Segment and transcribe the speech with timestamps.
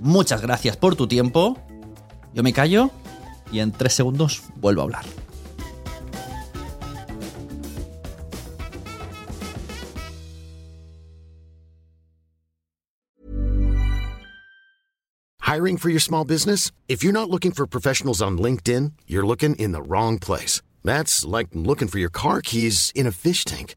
[0.00, 1.58] Muchas gracias por tu tiempo.
[2.34, 2.90] Yo me callo
[3.50, 5.04] y en tres segundos vuelvo a hablar.
[15.40, 16.72] Hiring for your small business?
[16.88, 20.60] If you're not looking for professionals on LinkedIn, you're looking in the wrong place.
[20.82, 23.76] That's like looking for your car keys in a fish tank.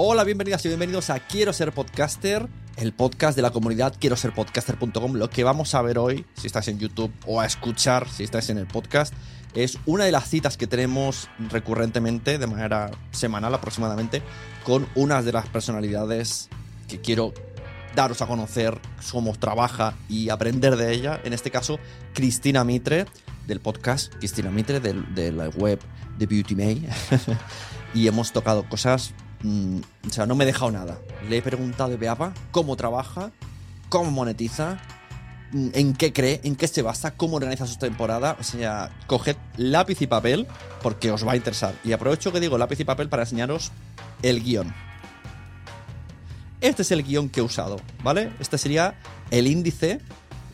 [0.00, 4.32] Hola, bienvenidas y bienvenidos a Quiero ser podcaster, el podcast de la comunidad quiero ser.
[5.12, 8.48] Lo que vamos a ver hoy, si estás en YouTube o a escuchar si estás
[8.48, 9.12] en el podcast,
[9.54, 14.22] es una de las citas que tenemos recurrentemente, de manera semanal aproximadamente,
[14.62, 16.48] con unas de las personalidades
[16.86, 17.34] que quiero
[17.96, 18.78] daros a conocer
[19.10, 21.20] cómo trabaja y aprender de ella.
[21.24, 21.80] En este caso,
[22.14, 23.06] Cristina Mitre,
[23.48, 25.80] del podcast Cristina Mitre, de la web
[26.18, 26.88] de Beauty May.
[27.94, 29.12] y hemos tocado cosas
[29.42, 30.98] Mm, o sea, no me he dejado nada.
[31.28, 33.30] Le he preguntado a Beapa cómo trabaja,
[33.88, 34.78] cómo monetiza,
[35.52, 38.36] mm, en qué cree, en qué se basa, cómo organiza su temporada.
[38.40, 40.46] O sea, coged lápiz y papel
[40.82, 41.74] porque os va a interesar.
[41.84, 43.72] Y aprovecho que digo lápiz y papel para enseñaros
[44.22, 44.74] el guion.
[46.60, 48.32] Este es el guion que he usado, ¿vale?
[48.40, 48.98] Este sería
[49.30, 50.00] el índice.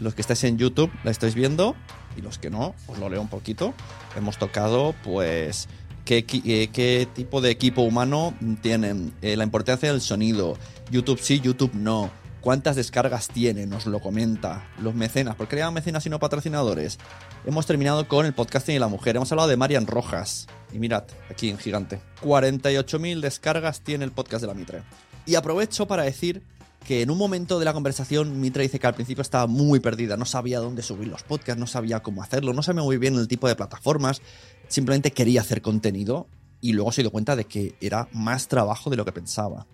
[0.00, 1.76] Los que estáis en YouTube la estáis viendo
[2.16, 3.74] y los que no, os lo leo un poquito.
[4.16, 5.68] Hemos tocado, pues,
[6.06, 10.56] eh, qué tipo de equipo humano tienen, eh, la importancia del sonido,
[10.90, 12.10] YouTube sí, YouTube no,
[12.40, 16.18] cuántas descargas tiene, nos lo comenta, los mecenas, ¿por qué le llaman mecenas y no
[16.18, 16.98] patrocinadores?
[17.46, 21.04] Hemos terminado con el podcasting y la mujer, hemos hablado de Marian Rojas, y mirad,
[21.30, 24.82] aquí en gigante, 48.000 descargas tiene el podcast de la Mitre.
[25.24, 26.42] Y aprovecho para decir
[26.84, 30.16] que en un momento de la conversación Mitre dice que al principio estaba muy perdida,
[30.16, 33.26] no sabía dónde subir los podcasts, no sabía cómo hacerlo, no sabía muy bien el
[33.26, 34.20] tipo de plataformas,
[34.68, 36.28] simplemente quería hacer contenido
[36.60, 39.66] y luego se dio cuenta de que era más trabajo de lo que pensaba.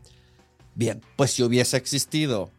[0.75, 2.51] Bien, pues si hubiese existido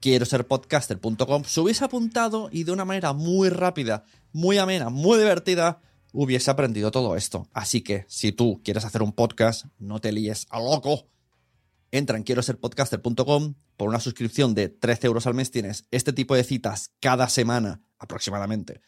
[0.00, 5.18] quiero ser podcaster.com, se hubiese apuntado y de una manera muy rápida, muy amena, muy
[5.18, 5.80] divertida,
[6.12, 7.48] hubiese aprendido todo esto.
[7.52, 11.08] Así que si tú quieres hacer un podcast, no te líes a loco.
[11.90, 16.12] Entra en quiero ser podcaster.com, por una suscripción de 13 euros al mes tienes este
[16.12, 18.80] tipo de citas cada semana aproximadamente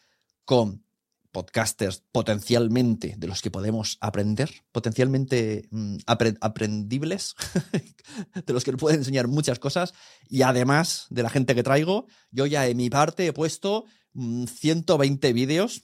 [0.45, 0.85] con
[1.33, 7.35] podcasters potencialmente de los que podemos aprender, potencialmente mm, apre- aprendibles,
[8.47, 9.95] de los que pueden enseñar muchas cosas,
[10.29, 14.45] y además de la gente que traigo, yo ya en mi parte he puesto mm,
[14.47, 15.83] 120 vídeos,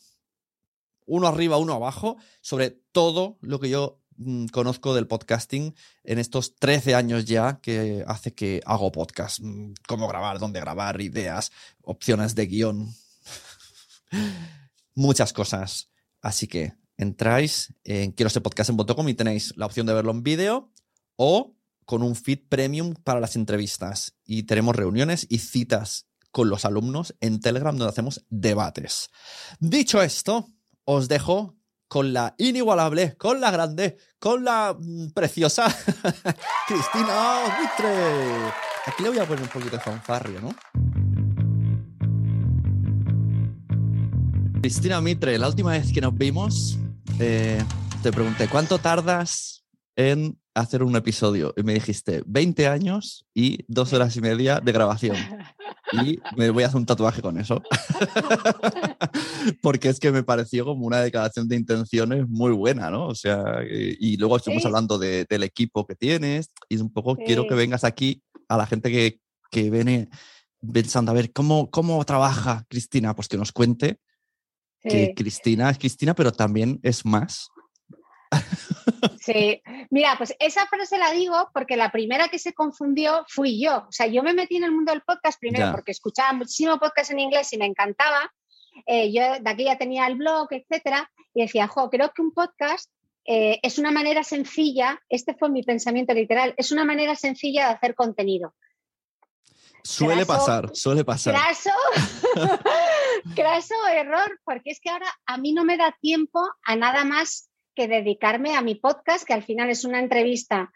[1.06, 6.56] uno arriba, uno abajo, sobre todo lo que yo mm, conozco del podcasting en estos
[6.56, 9.38] 13 años ya que hace que hago podcast.
[9.40, 11.52] Mm, Cómo grabar, dónde grabar, ideas,
[11.82, 12.94] opciones de guion.
[14.96, 15.90] Muchas cosas.
[16.22, 20.72] Así que entráis en quiero ser podcast.com y tenéis la opción de verlo en vídeo
[21.16, 21.54] o
[21.84, 24.16] con un feed premium para las entrevistas.
[24.24, 29.10] Y tenemos reuniones y citas con los alumnos en Telegram donde hacemos debates.
[29.60, 30.48] Dicho esto,
[30.84, 31.56] os dejo
[31.88, 35.66] con la inigualable, con la grande, con la mm, preciosa
[36.66, 38.52] Cristina Mitre.
[38.86, 40.54] Aquí le voy a poner un poquito de fanfarria, ¿no?
[44.60, 46.78] Cristina Mitre, la última vez que nos vimos,
[47.20, 47.62] eh,
[48.02, 49.64] te pregunté, ¿cuánto tardas
[49.94, 51.54] en hacer un episodio?
[51.56, 55.16] Y me dijiste, 20 años y dos horas y media de grabación.
[55.92, 57.62] Y me voy a hacer un tatuaje con eso.
[59.62, 63.06] Porque es que me pareció como una declaración de intenciones muy buena, ¿no?
[63.06, 67.54] O sea, y, luego estuvimos hablando del equipo que tienes y un poco quiero que
[67.54, 69.20] vengas aquí a la gente que,
[69.50, 70.08] que viene
[70.72, 73.14] pensando, a ver, ¿cómo, ¿cómo trabaja Cristina?
[73.14, 74.00] Pues que nos cuente
[74.88, 77.50] que Cristina es Cristina, pero también es más.
[79.20, 79.60] Sí,
[79.90, 83.78] mira, pues esa frase la digo porque la primera que se confundió fui yo.
[83.88, 87.10] O sea, yo me metí en el mundo del podcast primero porque escuchaba muchísimo podcast
[87.10, 88.32] en inglés y me encantaba.
[88.86, 92.32] Eh, yo de aquí ya tenía el blog, etcétera, y decía, jo, creo que un
[92.32, 92.90] podcast
[93.24, 97.74] eh, es una manera sencilla, este fue mi pensamiento literal, es una manera sencilla de
[97.74, 98.54] hacer contenido.
[99.86, 101.34] Suele pasar, suele pasar.
[101.34, 101.70] Craso,
[103.36, 107.48] craso error, porque es que ahora a mí no me da tiempo a nada más
[107.74, 110.72] que dedicarme a mi podcast, que al final es una entrevista.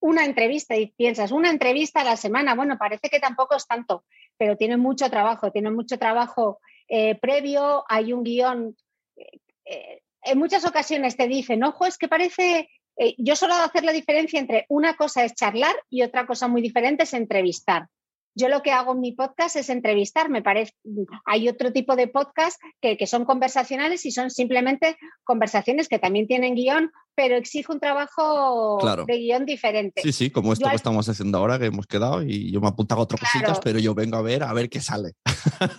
[0.00, 4.04] Una entrevista y piensas, una entrevista a la semana, bueno, parece que tampoco es tanto,
[4.38, 8.76] pero tiene mucho trabajo, tiene mucho trabajo eh, previo, hay un guion.
[9.16, 12.70] Eh, eh, en muchas ocasiones te dicen, ojo, es que parece,
[13.18, 17.02] yo solo hacer la diferencia entre una cosa es charlar y otra cosa muy diferente
[17.02, 17.88] es entrevistar.
[18.34, 20.74] Yo lo que hago en mi podcast es entrevistar, me parece.
[21.24, 26.54] Hay otro tipo de podcast que, son conversacionales y son simplemente conversaciones que también tienen
[26.54, 30.02] guion, pero exige un trabajo de guion diferente.
[30.02, 33.02] Sí, sí, como esto que estamos haciendo ahora, que hemos quedado y yo me apuntado
[33.02, 35.12] a otras cositas, pero yo vengo a ver a ver qué sale.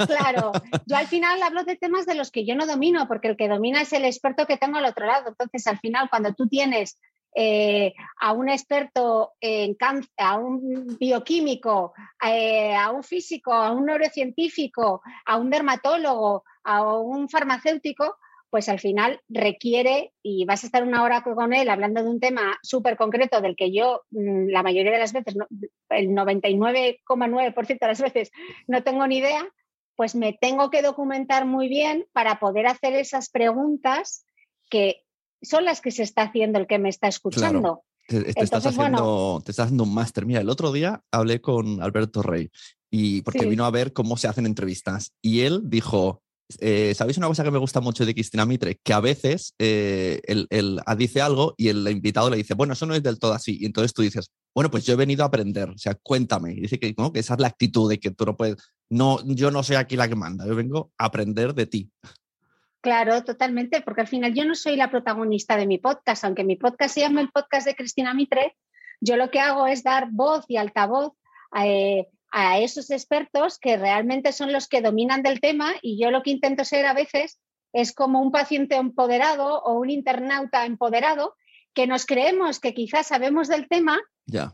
[0.08, 0.52] Claro,
[0.86, 3.50] yo al final hablo de temas de los que yo no domino, porque el que
[3.50, 5.30] domina es el experto que tengo al otro lado.
[5.30, 6.98] Entonces, al final, cuando tú tienes
[7.38, 11.94] eh, a un experto en cáncer, a un bioquímico,
[12.26, 18.16] eh, a un físico, a un neurocientífico, a un dermatólogo, a un farmacéutico,
[18.50, 22.22] pues al final requiere, y vas a estar una hora con él hablando de un
[22.22, 25.36] tema súper concreto del que yo mm, la mayoría de las veces,
[25.90, 28.32] el 99,9% de las veces
[28.68, 29.46] no tengo ni idea,
[29.98, 34.26] pues me tengo que documentar muy bien para poder hacer esas preguntas
[34.70, 35.05] que
[35.46, 37.84] son las que se está haciendo el que me está escuchando.
[38.08, 40.26] Te, estás haciendo, te, estás haciendo, un máster.
[40.26, 42.52] Mira, el otro día hablé con Alberto Rey
[42.92, 46.22] y porque vino a ver cómo se hacen entrevistas y él dijo,
[46.60, 48.80] eh, ¿sabéis una cosa que me gusta mucho de Cristina Mitre?
[48.84, 52.94] Que a veces eh, él, dice algo y el invitado le dice, bueno, eso no
[52.94, 53.58] es del todo así.
[53.60, 56.54] Y entonces tú dices, bueno, pues yo he venido a aprender, o sea, cuéntame.
[56.54, 58.58] Y dice que, que esa es la actitud de que tú no puedes,
[58.90, 61.90] no, yo no soy aquí la que manda, yo vengo a aprender de ti.
[62.86, 66.56] Claro, totalmente, porque al final yo no soy la protagonista de mi podcast, aunque mi
[66.56, 68.56] podcast se llama el podcast de Cristina Mitre,
[69.02, 71.14] yo lo que hago es dar voz y altavoz
[71.60, 76.22] eh, a, esos expertos que realmente son los que dominan del tema y yo lo
[76.22, 77.40] que intento ser a veces
[77.74, 81.34] es como un paciente empoderado o un internauta empoderado
[81.74, 84.00] que nos creemos que quizás sabemos del tema,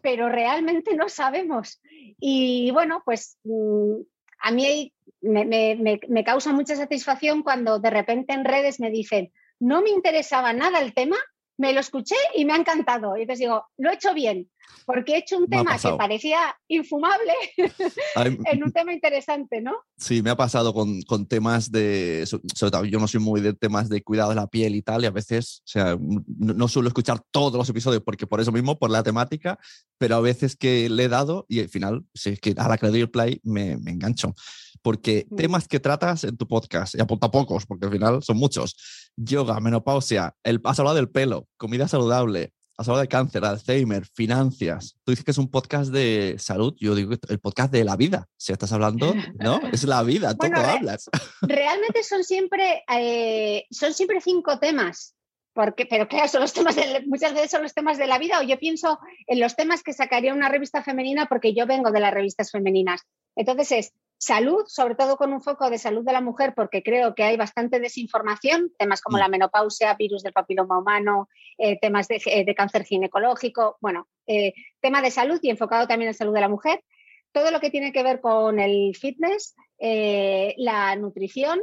[0.01, 1.81] pero realmente no sabemos.
[2.17, 3.95] Y bueno, pues mm,
[4.39, 9.89] a mí me, causa mucha satisfacción cuando de repente en redes me dicen, no me
[9.91, 11.17] interesaba nada el tema,
[11.57, 13.17] me lo escuché y me ha encantado.
[13.17, 14.49] Y les digo, lo he hecho bien,
[14.85, 17.33] porque he hecho un tema que parecía infumable
[18.15, 19.73] en un tema interesante, ¿no?
[19.95, 23.89] Sí, me ha pasado con, temas de, sobre todo yo no soy muy de temas
[23.89, 27.21] de cuidado de la piel y tal, y a veces, o sea, no, suelo escuchar
[27.29, 29.59] todos los episodios porque por eso mismo, por la temática,
[29.99, 32.77] pero a veces que le he dado y al final, si es que a la
[32.77, 34.33] que le doy el play me, me engancho
[34.81, 39.11] porque temas que tratas en tu podcast, y apunta pocos, porque al final son muchos,
[39.15, 44.97] yoga, menopausia, el, has hablado del pelo, comida saludable, has hablado de cáncer, Alzheimer, finanzas.
[45.03, 48.27] Tú dices que es un podcast de salud, yo digo el podcast de la vida.
[48.37, 49.59] Si estás hablando, ¿no?
[49.71, 51.09] Es la vida, todo hablas.
[51.41, 55.15] Realmente son siempre, eh, son siempre cinco temas.
[55.53, 58.43] Porque, pero claro, son los temas muchas veces son los temas de la vida, o
[58.43, 62.13] yo pienso en los temas que sacaría una revista femenina porque yo vengo de las
[62.13, 63.01] revistas femeninas.
[63.35, 67.15] Entonces es Salud, sobre todo con un foco de salud de la mujer, porque creo
[67.15, 69.19] que hay bastante desinformación, temas como mm.
[69.19, 75.01] la menopausia, virus del papiloma humano, eh, temas eh, de, cáncer ginecológico, bueno, eh, tema
[75.01, 76.83] de salud y enfocado también en salud de la mujer.
[77.31, 81.59] Todo lo que tiene que ver con el fitness, la nutrición,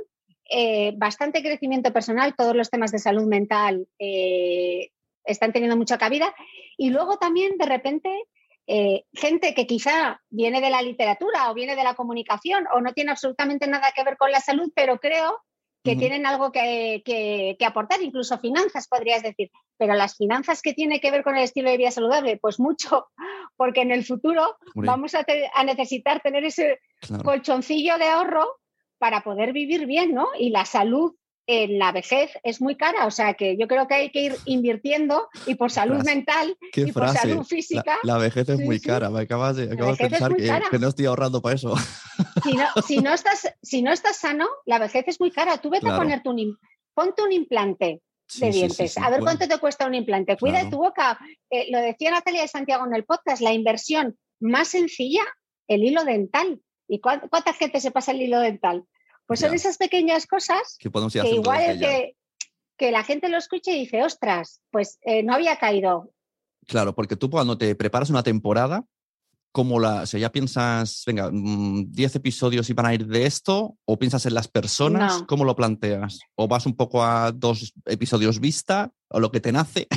[0.97, 3.87] bastante crecimiento personal, todos los temas de salud mental
[5.25, 6.35] están teniendo mucha cabida.
[6.77, 8.11] Y luego también, de repente,
[8.71, 12.93] eh, gente que quizá viene de la literatura o viene de la comunicación o no
[12.93, 15.43] tiene absolutamente nada que ver con la salud, pero creo
[15.83, 19.51] que tienen algo que, aportar, incluso finanzas, podrías decir.
[19.79, 23.07] Pero las finanzas que tiene que ver con el estilo de vida saludable, pues mucho,
[23.57, 25.25] porque en el futuro vamos a,
[25.65, 26.79] necesitar tener ese
[27.25, 28.47] colchoncillo de ahorro
[28.99, 30.29] para poder vivir bien, ¿no?
[30.39, 31.15] Y la salud
[31.50, 34.37] en la vejez es muy cara, o sea que yo creo que hay que ir
[34.45, 37.97] invirtiendo y por salud mental y por salud física.
[38.02, 41.75] La, vejez es muy cara, me acabas de, pensar que, no estoy ahorrando para eso.
[42.87, 45.59] Si no, estás, si no estás sano, la vejez es muy cara.
[45.59, 46.59] Tú vete a ponerte un,
[46.95, 48.02] ponte un implante
[48.40, 48.99] de dientes.
[48.99, 50.37] a ver cuánto te cuesta un implante.
[50.37, 51.19] Cuida de tu boca.
[51.50, 55.23] Eh, lo decía Natalia de Santiago en el podcast, la inversión más sencilla,
[55.69, 56.61] el hilo dental.
[56.88, 58.85] ¿Y cuánta gente se pasa el hilo dental?
[59.29, 60.89] Pues son esas pequeñas cosas que,
[61.29, 62.17] igual que,
[62.79, 66.11] que, la gente lo escuche y dice, ostras, pues eh, no había caído.
[66.67, 68.87] Claro, porque tú cuando te preparas una temporada,
[69.53, 73.77] como la, o sea, ya piensas, venga, 10 mm, episodios iban a ir de esto,
[73.85, 76.21] o piensas en las personas, ¿cómo lo planteas?
[76.35, 79.89] ¿O vas un poco a dos episodios vista, o lo que te nace?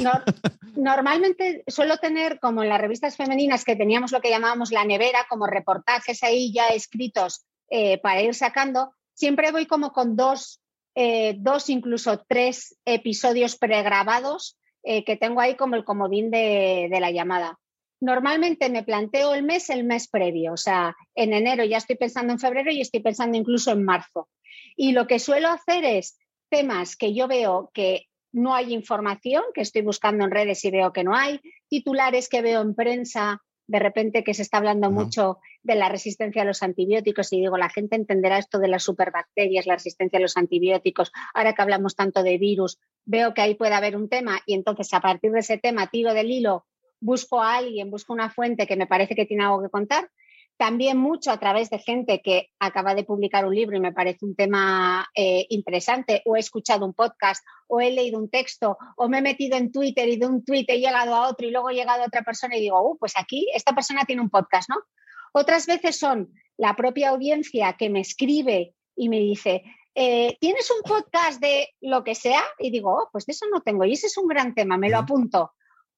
[0.76, 5.26] normalmente suelo tener, como en las revistas femeninas, que teníamos lo que llamábamos la nevera,
[5.30, 10.63] como reportajes ahí ya escritos eh, para ir sacando, siempre voy como con dos,
[10.96, 17.12] eh, dos incluso tres episodios pregrabados eh, que tengo ahí como el comodín de, la
[17.12, 17.60] llamada.
[18.00, 22.34] Normalmente me planteo el mes el mes previo, o sea, en enero ya estoy pensando
[22.34, 24.28] en febrero y estoy pensando incluso en marzo.
[24.75, 26.18] Y lo que suelo hacer es
[26.50, 30.92] temas que yo veo que no hay información, que estoy buscando en redes y veo
[30.94, 35.38] que no hay, titulares que veo en prensa de repente que se está hablando mucho
[35.63, 37.32] de la resistencia a los antibióticos.
[37.34, 41.53] Y digo, la gente entenderá esto de las superbacterias, la resistencia a los antibióticos, ahora
[41.53, 44.39] que hablamos tanto de virus, veo que ahí puede haber un tema.
[44.46, 46.65] Y entonces a partir de ese tema tiro del hilo,
[47.00, 50.10] busco a alguien, busco una fuente que me parece que tiene algo que contar.
[50.58, 54.25] También mucho a través de gente que acaba de publicar un libro y me parece
[54.25, 59.10] un tema eh, interesante, o he escuchado un podcast, o he leído un texto, o
[59.10, 61.72] me he metido en Twitter y de un tweet he llegado a otro y luego
[61.72, 64.70] he llegado a otra persona y digo, uh, pues aquí esta persona tiene un podcast,
[64.70, 64.75] ¿no?
[65.32, 69.64] Otras veces son la propia audiencia que me escribe y me dice,
[69.96, 72.44] eh, ¿tienes un podcast de lo que sea?
[72.60, 74.90] Y digo, oh, pues de eso no tengo y ese es un gran tema, me
[74.90, 75.54] lo apunto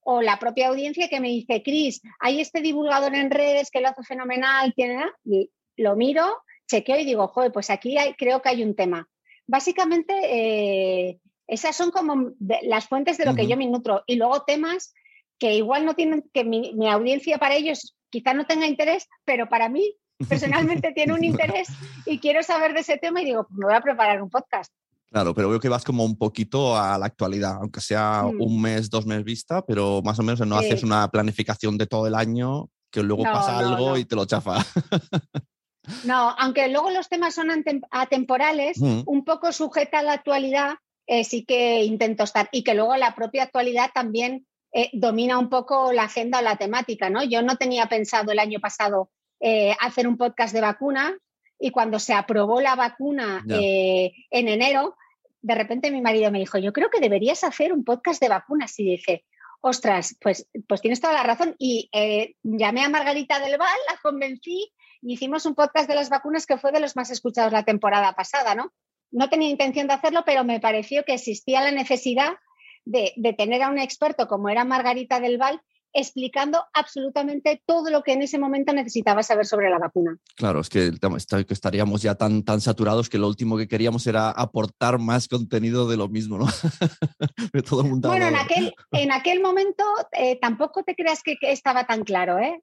[0.05, 3.89] o la propia audiencia que me dice, Cris, hay este divulgador en redes que lo
[3.89, 8.49] hace fenomenal, tiene, y lo miro, chequeo y digo, joder, pues aquí hay, creo que
[8.49, 9.07] hay un tema.
[9.47, 14.03] Básicamente, eh, esas son como las fuentes de lo que yo me nutro.
[14.07, 14.93] Y luego temas
[15.43, 19.49] que igual no tienen, que mi, mi audiencia para ellos quizá no tenga interés, pero
[19.49, 19.93] para mí
[20.29, 21.67] personalmente tiene un interés
[22.05, 24.71] y quiero saber de ese tema y digo, pues me voy a preparar un podcast.
[25.07, 28.41] Claro, pero veo que vas como un poquito a la actualidad, aunque sea mm.
[28.41, 32.07] un mes, dos meses vista, pero más o menos no haces una planificación de todo
[32.07, 34.65] el año que luego pasa algo y te lo chafa.
[36.05, 37.49] No, aunque luego los temas son
[37.91, 40.75] atemporales, un poco sujeta a la actualidad,
[41.07, 42.47] eh, sí que intento estar.
[42.53, 46.57] Y que luego la propia actualidad también eh, domina un poco la agenda o la
[46.57, 47.23] temática, ¿no?
[47.23, 51.17] Yo no tenía pensado el año pasado eh, hacer un podcast de vacuna
[51.59, 54.97] y cuando se aprobó la vacuna en enero,
[55.43, 58.79] de repente mi marido me dijo, yo creo que deberías hacer un podcast de vacunas.
[58.79, 59.25] Y dije,
[59.59, 61.55] ostras, pues, pues tienes toda la razón.
[61.59, 66.09] Y eh, llamé a Margarita del Val, la convencí y hicimos un podcast de las
[66.09, 68.73] vacunas que fue de los más escuchados la temporada pasada, ¿no?
[69.11, 72.33] No tenía intención de hacerlo, pero me pareció que existía la necesidad
[72.85, 75.61] de, de tener a un experto como era Margarita del Val
[75.93, 80.17] explicando absolutamente todo lo que en ese momento necesitaba saber sobre la vacuna.
[80.35, 80.91] Claro, es que
[81.49, 85.97] estaríamos ya tan, tan saturados que lo último que queríamos era aportar más contenido de
[85.97, 86.45] lo mismo, ¿no?
[87.69, 92.39] todo bueno, en aquel, en aquel momento eh, tampoco te creas que, estaba tan claro,
[92.39, 92.61] ¿eh?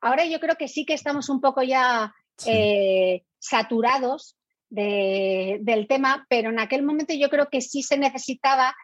[0.00, 2.14] Ahora yo creo que sí que estamos un poco ya
[2.46, 4.36] eh, saturados
[4.70, 8.76] del tema, pero en aquel momento yo creo que sí se necesitaba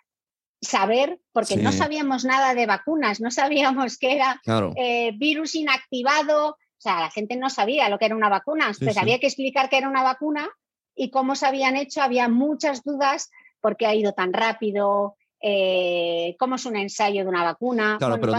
[0.64, 4.40] saber, porque no sabíamos nada de vacunas, no sabíamos que era
[4.76, 8.96] eh, virus inactivado, o sea, la gente no sabía lo que era una vacuna, pues
[8.96, 10.48] había que explicar qué era una vacuna
[10.94, 13.30] y cómo se habían hecho, había muchas dudas,
[13.60, 17.96] por qué ha ido tan rápido, eh, cómo es un ensayo de una vacuna.
[17.98, 18.32] Claro, pero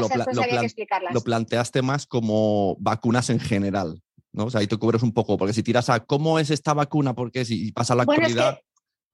[1.11, 4.01] lo, planteaste más como vacunas en general.
[4.31, 4.45] ¿no?
[4.45, 7.13] O sea, ahí te cubres un poco, porque si tiras a cómo es esta vacuna,
[7.13, 8.59] porque si pasa la actualidad.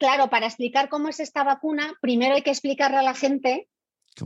[0.01, 3.69] Claro, para explicar cómo es esta vacuna, primero hay que explicarle a la gente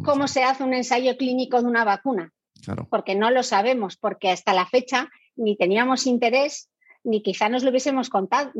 [0.05, 2.31] cómo, se hace un ensayo clínico de una vacuna.
[2.89, 6.69] Porque no lo sabemos, porque hasta la fecha ni teníamos interés,
[7.03, 8.53] ni quizá nos lo hubiésemos contado.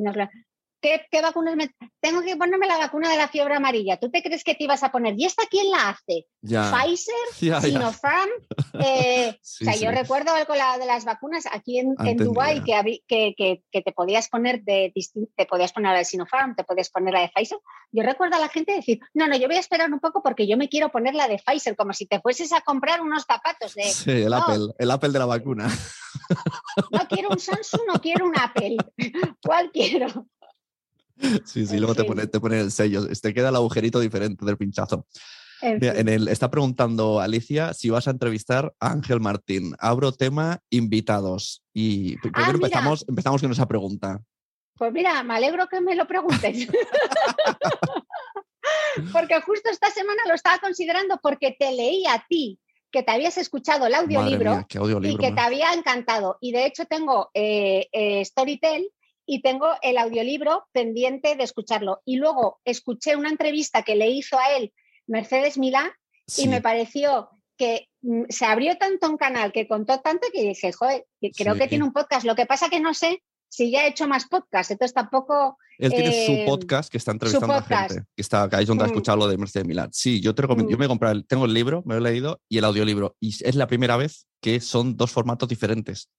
[0.82, 1.70] ¿Qué, qué vacunas me...
[2.00, 3.98] Tengo que ponerme la vacuna de la fiebre amarilla.
[3.98, 5.16] ¿Tú te crees que te ibas a poner?
[5.18, 6.28] ¿Y esta quién la hace?
[6.42, 6.72] Ya.
[6.72, 7.14] ¿Pfizer?
[7.42, 7.62] Ya, ya.
[7.62, 8.30] ¿Sinopharm?
[8.80, 9.86] Eh, Sí, o sea, sí.
[9.86, 13.82] yo recuerdo la de las vacunas aquí en, Ah, en Dubái que, que, que, que
[13.82, 14.92] te podías poner de
[15.36, 17.58] te podías poner la de Sinopharm, te podías poner la de Pfizer.
[17.92, 20.48] Yo recuerdo a la gente decir, no, no, yo voy a esperar un poco porque
[20.48, 23.74] yo me quiero poner la de Pfizer, como si te fueses a comprar unos zapatos
[23.76, 24.38] de Sí, el no.
[24.38, 25.68] Apple, el Apple de la vacuna.
[26.92, 28.78] no quiero un Samsung, no quiero un Apple.
[29.44, 30.08] ¿Cuál quiero?
[31.46, 33.08] Sí, sí, En luego te pone, te pone el sello.
[33.08, 35.08] Te queda el agujerito diferente del pinchazo.
[35.62, 36.02] En Mira, fin.
[36.02, 39.74] en el, está preguntando Alicia si vas a entrevistar a Ángel Martín.
[39.80, 41.64] Abro tema invitados.
[41.74, 42.68] Y primero Ah, mira.
[42.68, 44.22] empezamos, empezamos con esa pregunta.
[44.78, 46.68] Pues mira, me alegro que me lo preguntes.
[49.14, 52.60] porque justo esta semana lo estaba considerando porque te leí a ti
[52.92, 55.22] que te habías escuchado el audiolibro mía, qué audiolibro.
[55.22, 56.38] y que te había encantado.
[56.40, 58.90] Y de hecho tengo eh, eh, Storytel
[59.26, 62.02] y tengo el audiolibro pendiente de escucharlo.
[62.06, 64.74] Y luego escuché una entrevista que le hizo a él
[65.08, 65.92] Mercedes Milá
[66.28, 70.42] Sí, y me pareció que mm, se abrió tanto un canal que contó tanto que
[70.44, 71.60] dije, joder, que creo Sí.
[71.60, 72.26] que tiene un podcast.
[72.26, 75.58] Lo que pasa que no sé si ya ha hecho más podcasts, entonces tampoco...
[75.78, 78.04] Él tiene eh, su podcast que está entrevistando a gente.
[78.16, 78.90] Que está, que ahí es donde ha Mm.
[78.90, 79.90] escuchado lo de Mercedes Milán.
[79.94, 80.72] Sí, yo te recomiendo.
[80.72, 80.80] Yo Mm.
[80.80, 83.16] me he comprado, el- tengo el libro, me lo he leído y el audiolibro.
[83.20, 86.10] Y es la primera vez que son dos formatos diferentes.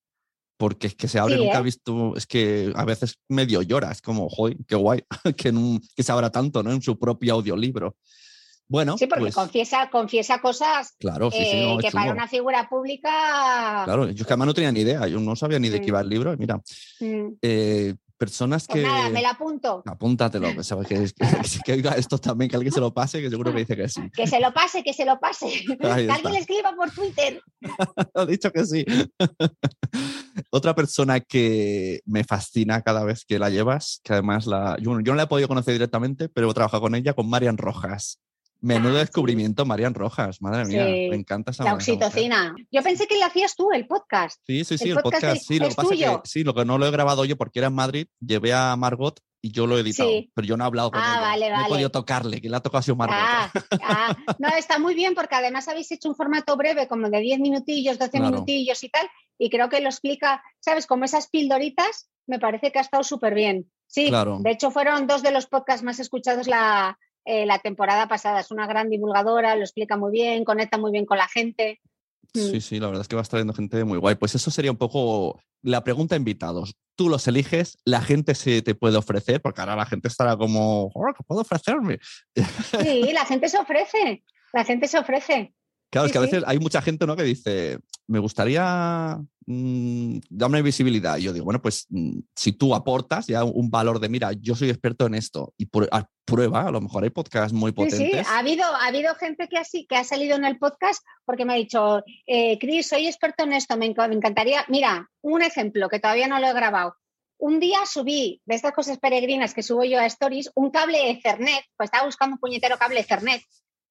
[0.57, 1.61] Porque es que se abre, Sí, nunca ¿eh?
[1.61, 5.03] he visto, es que a veces medio llora, es como, joder, qué guay,
[5.37, 6.73] que, en un- que se abra tanto, ¿no?
[6.73, 7.97] En su propio audiolibro.
[8.69, 12.27] Bueno, Sí, porque pues, confiesa, confiesa cosas claro, sí, sí, eh, no, que para una
[12.27, 13.83] figura pública...
[13.85, 15.89] Claro, yo es que además no tenía ni idea, yo no sabía ni de qué
[15.89, 16.33] iba el libro.
[16.33, 16.61] y Mira,
[16.99, 18.89] Mm, eh, personas Pues que.
[18.89, 19.83] nada, me la apunto.
[19.87, 23.31] Apúntatelo, que, sabes que, que, que oiga esto también, que alguien se lo pase, que
[23.31, 24.11] seguro que dice que sí.
[24.11, 25.47] Que se lo pase, que se lo pase.
[25.81, 27.41] que alguien le escriba por Twitter.
[28.15, 28.85] Ha dicho que sí.
[30.51, 35.13] Otra persona que me fascina cada vez que la llevas, que además la, yo, yo
[35.13, 38.21] no la he podido conocer directamente, pero he trabajado con ella, con Marian Rojas.
[38.61, 40.41] Menudo descubrimiento, Marian Rojas.
[40.43, 41.95] Madre mía, Sí, me encanta esa La mujer.
[41.95, 42.55] oxitocina.
[42.71, 44.41] Yo pensé que lo hacías tú, el podcast.
[44.47, 46.23] Sí, sí, sí, El el, podcast podcast, es- sí, lo que pasa tuyo.
[46.23, 48.75] que sí, lo que no lo he grabado yo porque era en Madrid, llevé a
[48.77, 50.31] Margot y yo lo he editado, Sí.
[50.35, 51.21] pero yo no he hablado con Ah, ella.
[51.21, 53.17] vale, No he podido tocarle, que le ha tocado sido Margot.
[53.17, 53.51] Ah,
[53.83, 57.39] ah, no, está muy bien porque además habéis hecho un formato breve, como de 10
[57.41, 58.27] minutillos, 12 Claro.
[58.33, 59.07] minutillos y tal,
[59.39, 60.87] y creo que lo explica, ¿sabes?
[60.87, 63.71] Como esas pildoritas, me parece que ha estado súper bien.
[63.87, 64.39] Sí, Claro.
[64.41, 68.41] de hecho fueron dos de los podcasts más escuchados la, eh, la temporada pasada.
[68.41, 71.81] Es una gran divulgadora, lo explica muy bien, conecta muy bien con la gente.
[72.33, 72.39] Mm.
[72.39, 74.15] Sí, sí, la verdad es que vas trayendo gente muy guay.
[74.15, 76.77] Pues eso sería un poco la pregunta a invitados.
[76.95, 80.91] Tú los eliges, la gente se te puede ofrecer, porque ahora la gente estará como,
[80.95, 81.99] "Oh, ¿qué puedo ofrecerme?
[82.81, 85.53] Sí, la gente se ofrece, la gente se ofrece.
[85.91, 86.27] Claro, es Sí, que a sí.
[86.33, 87.17] veces hay mucha gente ¿no?
[87.17, 91.17] que dice, me gustaría mm, darme visibilidad.
[91.19, 94.55] Y yo digo, bueno, pues mm, si tú aportas ya un valor de, mira, yo
[94.57, 97.77] soy experto en esto y prue- a- prueba, a lo mejor hay podcasts muy Sí,
[97.77, 98.27] sí, potentes.
[98.27, 101.53] ha habido, ha habido gente que, así, que ha salido en el podcast porque me
[101.53, 104.65] ha dicho, eh, Cris, soy experto en esto, me, enc- me encantaría.
[104.69, 106.97] Mira, un ejemplo que todavía no lo he grabado.
[107.39, 111.65] Un día subí de estas cosas peregrinas que subo yo a Stories un cable Ethernet,
[111.77, 113.43] pues estaba buscando un puñetero cable Ethernet.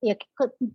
[0.01, 0.25] Yo, ¿qué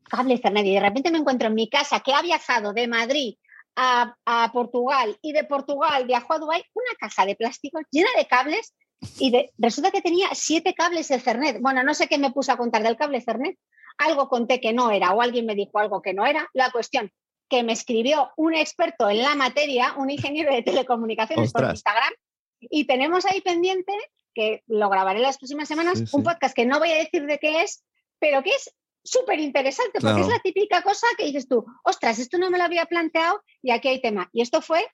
[0.09, 0.65] cable Ethernet?
[0.67, 3.37] Y de repente me encuentro en mi casa que ha viajado de Madrid
[3.77, 8.27] a, a Portugal y de Portugal viajó a Dubái una caja de plástico llena de
[8.27, 8.75] cables
[9.19, 11.61] y de- resulta que tenía siete cables Ethernet.
[11.61, 13.57] Bueno, no sé qué me puse a contar del cable Ethernet.
[13.99, 16.49] Algo conté que no era o alguien me dijo algo que no era.
[16.55, 17.11] La cuestión
[17.49, 21.63] que me escribió un experto en la materia, un ingeniero de telecomunicaciones por.
[21.71, 22.13] Instagram
[22.61, 23.93] y tenemos ahí pendiente
[24.35, 27.39] que lo grabaré las próximas semanas, Sí, un podcast que no voy a decir de
[27.39, 27.83] qué es,
[28.19, 28.71] pero que es
[29.03, 30.23] súper interesante porque Claro.
[30.23, 33.71] es la típica cosa que dices tú, ostras, esto no me lo había planteado y
[33.71, 34.29] aquí hay tema.
[34.33, 34.85] Y esto fue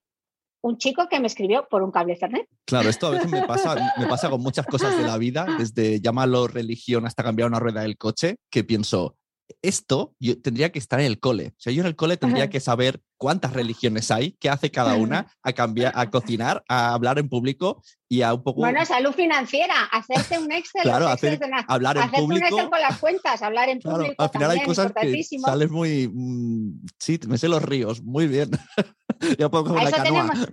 [0.63, 2.49] un chico que me escribió por un cable Ethernet.
[2.65, 6.01] Claro, esto a veces me pasa, me pasa con muchas cosas de la vida, desde
[6.01, 9.17] llamarlo religión hasta cambiar una rueda del coche, que pienso,
[9.63, 11.49] esto yo tendría que estar en el cole.
[11.49, 12.51] O sea, yo en el cole tendría Ajá.
[12.51, 17.19] que saber cuántas religiones hay, qué hace cada una, a cambiar, a cocinar, a hablar
[17.19, 21.65] en público y a un poco Bueno, salud financiera, hacerte un Excel, Claro, hacer- na-
[21.69, 22.47] hablar en hacerte un público.
[22.49, 26.09] Excel con las cuentas, hablar en Claro, público al final hay cosas que sales muy.
[26.13, 28.51] mm, sí, me sé los ríos, muy bien.
[29.39, 30.05] ya puedo coger la canoa.
[30.33, 30.49] tenemos,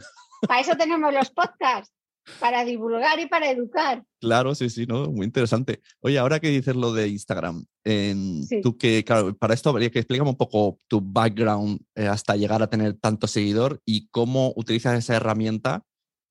[0.47, 1.93] para eso tenemos los podcasts,
[2.39, 4.03] para divulgar y para educar.
[4.19, 5.11] Claro, sí, sí, ¿no?
[5.11, 5.81] Muy interesante.
[6.01, 8.61] Oye, ahora que dices lo de Instagram, Sí.
[8.61, 12.63] tú que, claro, para esto habría que explicar un poco tu background eh, hasta llegar
[12.63, 15.83] a tener tanto seguidor y cómo utilizas esa herramienta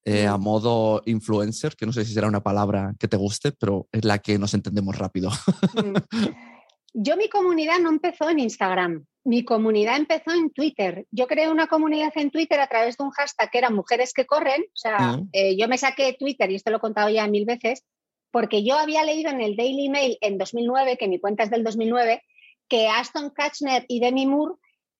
[0.05, 0.41] eh, a Mm.
[0.41, 4.17] modo influencer, que no sé si será una palabra que te guste, pero es la
[4.19, 5.29] que nos entendemos rápido.
[6.93, 11.05] Yo mi comunidad no empezó en Instagram, mi comunidad empezó en Twitter.
[11.11, 14.25] Yo creé una comunidad en Twitter a través de un hashtag que era Mujeres que
[14.25, 14.61] corren.
[14.63, 15.29] O sea, Mm.
[15.31, 17.83] eh, yo me saqué Twitter, y esto lo he contado ya mil veces,
[18.31, 21.63] porque yo había leído en el Daily Mail en 2009, que mi cuenta es del
[21.63, 22.21] 2009,
[22.67, 24.55] que Aston Kutcher y Demi Moore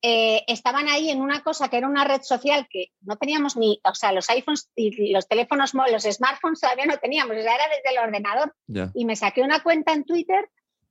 [0.06, 3.80] eh, estaban ahí en una cosa que era una red social que no teníamos ni,
[3.84, 7.64] o sea, los iPhones y los teléfonos, los smartphones todavía no teníamos, o sea, era
[7.74, 8.54] desde el ordenador.
[8.94, 10.46] Y me saqué una cuenta en Twitter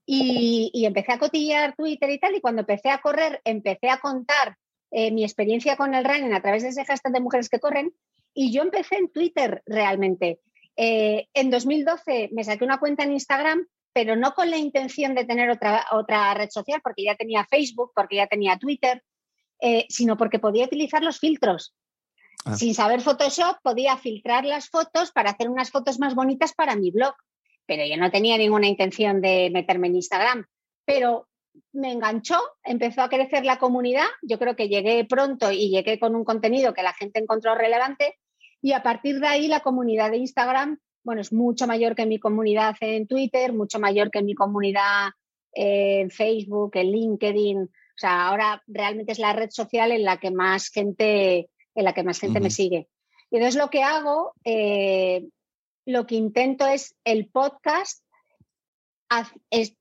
[0.05, 4.57] y, empecé a cotillear Twitter y tal, y cuando empecé a correr, empecé a contar
[4.91, 7.93] eh, mi experiencia con el running a través de ese hashtag de mujeres que corren,
[8.33, 10.39] y yo empecé en Twitter realmente.
[10.75, 15.23] Eh, en 2012 me saqué una cuenta en Instagram, pero no con la intención de
[15.23, 19.03] tener otra, otra red social, porque ya tenía Facebook, porque ya tenía Twitter,
[19.61, 21.75] eh, sino porque podía utilizar los filtros.
[22.43, 22.55] Ah.
[22.55, 26.91] Sin saber Photoshop, podía filtrar las fotos para hacer unas fotos más bonitas para mi
[26.91, 27.13] blog
[27.65, 30.45] pero yo no tenía ninguna intención de meterme en Instagram.
[30.85, 31.27] Pero
[31.71, 36.15] me enganchó, empezó a crecer la comunidad, yo creo que llegué pronto y llegué con
[36.15, 38.17] un contenido que la gente encontró relevante
[38.61, 42.17] y a partir de ahí la comunidad de Instagram, bueno, es mucho mayor que mi
[42.17, 45.09] comunidad en Twitter, mucho mayor que mi comunidad
[45.51, 50.31] en Facebook, en LinkedIn, o sea, ahora realmente es la red social en la que
[50.31, 52.87] más gente, en la que más gente me sigue.
[53.29, 55.27] Y entonces lo que hago, eh,
[55.85, 58.03] lo que intento es el podcast,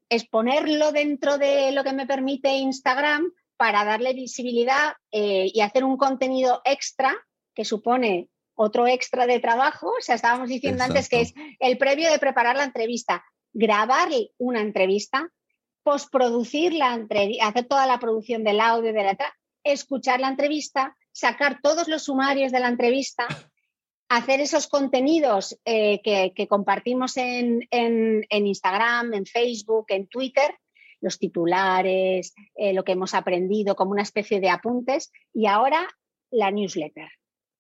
[0.09, 5.97] exponerlo dentro de lo que me permite Instagram para darle visibilidad eh, y hacer un
[5.97, 7.15] contenido extra
[7.55, 9.89] que supone otro extra de trabajo.
[9.99, 14.61] O sea, estábamos diciendo antes que es el previo de preparar la entrevista, grabar una
[14.61, 15.31] entrevista,
[15.83, 19.17] postproducir la entrevista, hacer toda la producción del audio, de la
[19.65, 23.27] escuchar la entrevista, sacar todos los sumarios de la entrevista
[24.17, 27.67] hacer esos contenidos eh, que, compartimos en,
[28.31, 30.55] Instagram, en Facebook, en Twitter,
[31.01, 35.89] los titulares, eh, lo que hemos aprendido como una especie de apuntes y ahora
[36.31, 37.09] la newsletter.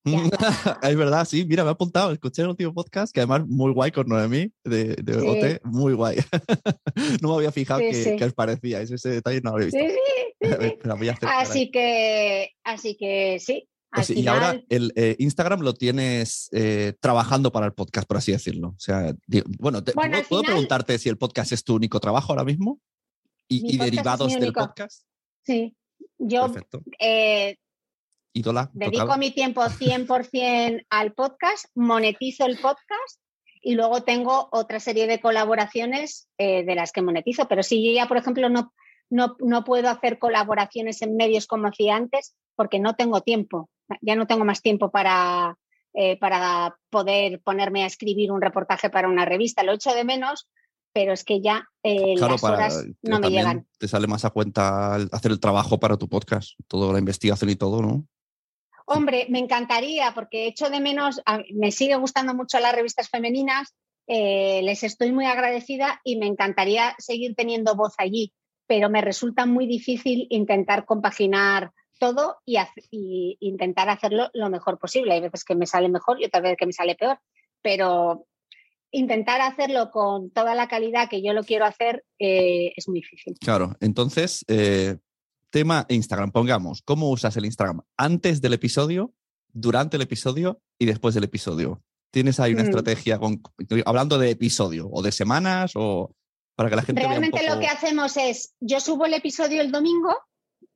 [0.82, 3.92] es verdad, sí, mira, me he apuntado, escuché el último podcast, que además muy guay
[3.92, 6.16] con Noemí de, de OT, muy guay.
[7.22, 11.26] no me había fijado que, os parecía, ese, detalle no lo había visto.
[11.28, 17.52] así, que, así que sí, pues y ahora el eh, Instagram lo tienes eh, trabajando
[17.52, 18.68] para el podcast, por así decirlo.
[18.68, 19.14] O sea,
[19.58, 19.82] bueno,
[20.28, 22.80] ¿puedo, preguntarte si el podcast es tu único trabajo ahora mismo?
[23.48, 25.04] ¿Y, derivados del podcast?
[25.42, 25.76] Sí,
[26.16, 26.50] yo
[26.98, 27.58] eh,
[28.72, 33.20] dedico mi tiempo 100% al podcast, monetizo el podcast
[33.60, 37.46] y luego tengo otra serie de colaboraciones de las que monetizo.
[37.46, 38.72] Pero si yo ya, por ejemplo, no,
[39.10, 43.68] no, no puedo hacer colaboraciones en medios como hacía antes porque no tengo tiempo
[44.00, 45.56] ya no tengo más tiempo para,
[45.94, 49.62] eh, para poder ponerme a escribir un reportaje para una revista.
[49.62, 50.48] Lo echo de menos,
[50.92, 53.66] pero es que ya eh, las horas no me llegan.
[53.78, 57.56] Te sale más a cuenta hacer el trabajo para tu podcast, toda la investigación y
[57.56, 58.06] todo, ¿no?
[58.86, 61.20] Hombre, me encantaría porque echo de menos,
[61.54, 63.74] me sigue gustando mucho las revistas femeninas,
[64.06, 68.32] eh, les estoy muy agradecida y me encantaría seguir teniendo voz allí,
[68.66, 71.72] pero me resulta muy difícil intentar compaginar
[72.02, 75.14] todo y, intentar hacerlo lo mejor posible.
[75.14, 77.20] Hay veces que me sale mejor y otras veces que me sale peor,
[77.62, 78.26] pero
[78.90, 83.36] intentar hacerlo con toda la calidad que yo lo quiero hacer eh, es muy difícil.
[83.40, 84.96] Claro, entonces, eh,
[85.50, 89.14] tema Instagram, pongamos, ¿cómo usas el Instagram antes del episodio,
[89.52, 91.84] durante el episodio y después del episodio?
[92.10, 92.66] ¿Tienes ahí una mm.
[92.66, 93.20] estrategia
[93.86, 96.10] hablando de episodio o de semanas o
[96.56, 97.00] para que la gente...
[97.00, 100.16] Realmente lo que hacemos es, yo subo el episodio el domingo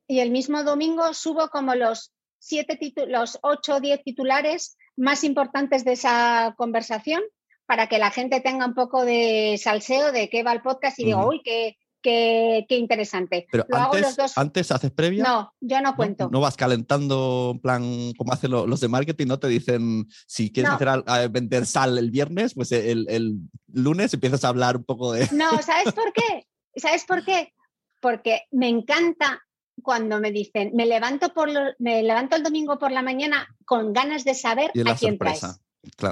[0.07, 5.83] y el mismo domingo subo como los siete los ocho o diez titulares más importantes
[5.85, 7.21] de esa conversación
[7.65, 11.05] para que la gente tenga un poco de salseo de qué va el podcast y
[11.05, 13.47] digo, uy, qué, Qué, interesante.
[13.51, 15.23] Pero antes, antes haces previa.
[15.23, 16.29] No, yo no cuento.
[16.31, 20.71] No, vas calentando en plan como hacen los de marketing, no te dicen si quieres
[20.71, 23.39] hacer vender sal el viernes, pues el, el,
[23.73, 25.27] lunes empiezas a hablar un poco de.
[25.33, 26.47] No, ¿sabes por qué?
[26.77, 27.53] ¿Sabes por qué?
[27.99, 29.41] Porque me encanta
[29.81, 34.23] cuando me dicen, me levanto, por me levanto el domingo por la mañana con ganas
[34.23, 35.41] de saber a quién traes.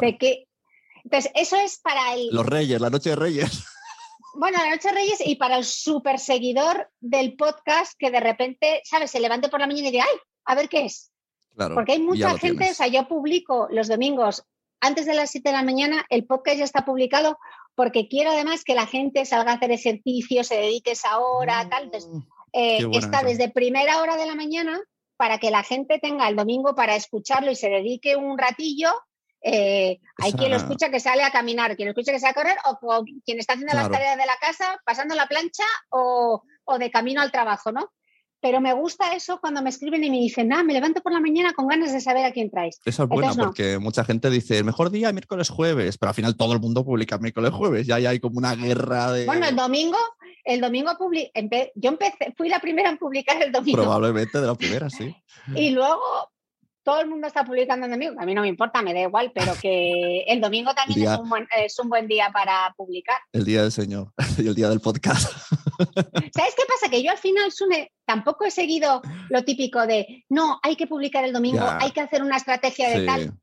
[0.02, 0.48] De que,
[1.04, 2.30] entonces, eso es para el...
[2.32, 3.66] Los Reyes, la Noche de Reyes.
[4.38, 8.82] Bueno, la Noche de Reyes y para el super seguidor del podcast que de repente,
[8.84, 9.10] ¿sabes?
[9.10, 10.18] Se levante por la mañana y dice, ¡ay!
[10.44, 11.10] A ver qué es.
[11.56, 14.44] Claro, Porque hay mucha gente, o sea, yo publico los domingos
[14.82, 17.40] antes de las 7 de la mañana, el podcast ya está publicado
[17.76, 21.86] porque quiero además que la gente salga a hacer ejercicio, se dedique esa hora, tal.
[21.86, 22.20] Entonces, mm.
[22.58, 24.80] Eh, está desde primera hora de la mañana
[25.18, 28.94] para que la gente tenga el domingo para escucharlo y se dedique un ratillo.
[29.42, 32.34] Eh, hay quien lo escucha que sale a caminar, quien lo escucha que sale a
[32.34, 36.42] correr o, quien está haciendo las tareas de la casa, pasando la plancha o,
[36.80, 37.92] de camino al trabajo, ¿no?
[38.42, 41.20] Pero me gusta eso cuando me escriben y me dicen, ah, me levanto por la
[41.20, 42.80] mañana con ganas de saber a quién traes.
[42.86, 46.36] Eso es bueno porque mucha gente dice, el mejor día miércoles jueves, pero al final
[46.36, 49.26] todo el mundo publica miércoles jueves, ya, hay como una guerra de...
[49.26, 49.98] Bueno, el domingo,
[50.44, 50.92] el domingo
[51.76, 53.82] yo empecé, fui la primera en publicar el domingo.
[53.82, 55.16] Probablemente de la primera, sí.
[55.56, 56.02] y luego
[56.86, 59.32] todo el mundo está publicando el domingo, a mí no me importa, me da igual,
[59.34, 63.18] pero que el domingo también es, un buen, es, un buen, día para publicar.
[63.34, 65.28] El día del Señor y el día del podcast.
[66.32, 66.90] ¿Sabes qué pasa?
[66.92, 71.26] Que yo al final, Sune, tampoco he seguido lo típico de, no, hay que publicar
[71.26, 73.34] el domingo, hay que hacer una estrategia de tal.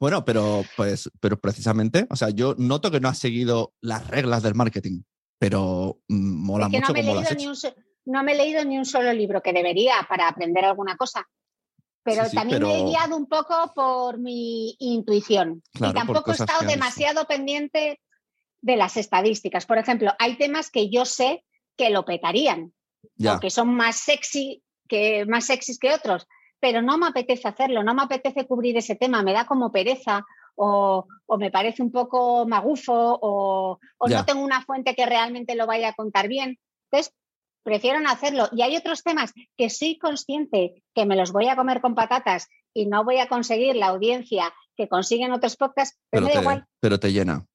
[0.00, 4.42] Bueno, pero pues, pero precisamente, o sea, yo noto que no has seguido las reglas
[4.42, 5.02] del marketing,
[5.38, 7.52] pero mm, mola mucho no como lo has hecho.
[8.06, 11.28] no me he leído ni un solo libro que debería para aprender alguna cosa
[12.02, 15.62] pero también me he guiado un poco por mi intuición.
[15.74, 18.00] Y tampoco he estado demasiado pendiente
[18.62, 19.66] de las estadísticas.
[19.66, 21.44] Por ejemplo, hay temas que yo sé
[21.76, 22.72] que lo petarían,
[23.40, 26.26] que son más sexy que más sexys que otros,
[26.58, 30.26] pero no me apetece hacerlo, no me apetece cubrir ese tema, me da como pereza
[30.56, 31.06] o,
[31.38, 35.94] me parece un poco magufo o, no tengo una fuente que realmente lo vaya a
[35.94, 36.58] contar bien.
[36.90, 37.14] Entonces,
[37.62, 38.48] prefiero no hacerlo.
[38.52, 42.48] Y hay otros temas que soy consciente que me los voy a comer con patatas
[42.72, 46.66] y no voy a conseguir la audiencia que consiguen otros podcasts, pero, me da igual.
[46.80, 47.46] Pero te llena.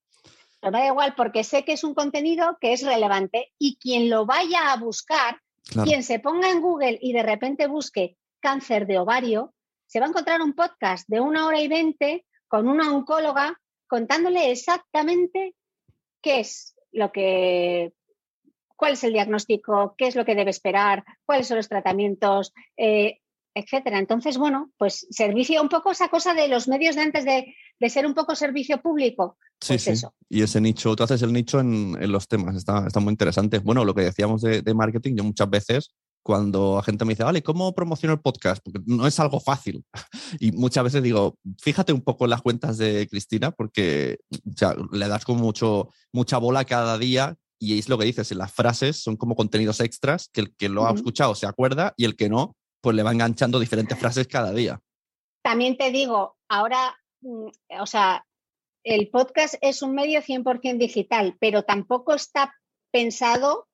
[0.60, 4.10] Pero me da igual porque sé que es un contenido que es relevante y quien
[4.10, 5.40] lo vaya a buscar,
[5.84, 9.54] quien se ponga en Google y de repente busque cáncer de ovario,
[9.88, 14.52] se va a encontrar un podcast de una hora y veinte con una oncóloga contándole
[14.52, 15.56] exactamente
[16.22, 17.94] qué es lo que
[18.76, 23.20] cuál es el diagnóstico, qué es lo que debe esperar, cuáles son los tratamientos, eh,
[23.56, 24.00] etcétera.
[24.00, 27.56] Entonces, bueno, pues servicio, un poco esa cosa de los medios de antes de,
[27.90, 29.38] ser un poco servicio público.
[29.66, 30.06] Pues sí, sí.
[30.30, 33.60] Y ese nicho, tú haces el nicho en, los temas, está, está, muy interesante.
[33.60, 37.44] Bueno, lo que decíamos de, marketing, yo muchas veces cuando la gente me dice, vale,
[37.44, 38.62] ¿cómo promociono el podcast?
[38.64, 39.84] Porque no es algo fácil.
[40.40, 44.18] Y muchas veces digo, fíjate un poco en las cuentas de Cristina, porque
[44.92, 48.52] le das como mucho, mucha bola cada día y es lo que dices, en las
[48.52, 52.16] frases son como contenidos extras que el que lo ha escuchado se acuerda y el
[52.16, 54.80] que no, pues le va enganchando diferentes frases cada día.
[55.44, 57.48] También te digo, ahora, mm,
[57.80, 58.26] o sea,
[58.84, 62.54] el podcast es un medio 100% digital, pero tampoco está
[62.92, 63.68] pensado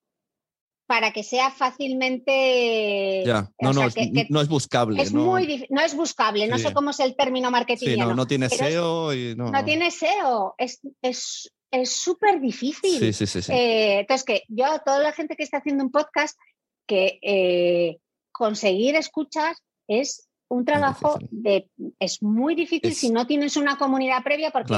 [0.87, 3.23] para que sea fácilmente.
[3.25, 3.87] Ya, no, no,
[4.29, 5.01] no es buscable.
[5.01, 5.23] Es no.
[5.23, 7.97] Muy no es buscable, no sé cómo es el término marketing.
[7.97, 9.13] no, no tiene SEO.
[9.13, 12.99] y no, no, tiene SEO, es, es es súper difícil.
[12.99, 13.51] Sí, sí, sí.
[13.51, 16.37] Eh, entonces, que yo, toda la gente que está haciendo un podcast,
[16.85, 17.97] que eh,
[18.31, 19.57] conseguir escuchas
[19.87, 21.69] es un trabajo de.
[21.99, 24.73] Es muy difícil si no tienes una comunidad previa, porque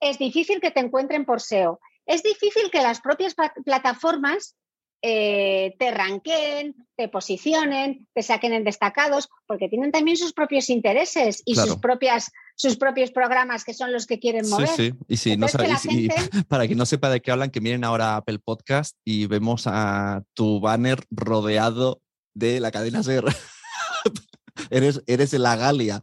[0.00, 1.80] es difícil que te encuentren por SEO.
[2.06, 3.34] Es difícil que las propias
[3.64, 4.56] plataformas
[5.02, 11.42] eh, te ranqueen, te posicionen, te saquen en destacados, porque tienen también sus propios intereses
[11.44, 14.66] y sus propias sus propios programas que son los que quieren mover.
[14.66, 14.94] Sí, sí.
[15.06, 15.86] Y si no sabéis,
[16.48, 20.24] para que no sepa de qué hablan, que miren ahora Apple Podcast y vemos a
[20.34, 22.02] tu banner rodeado
[22.34, 23.24] de la cadena SER.
[24.70, 26.02] eres, eres la Galia.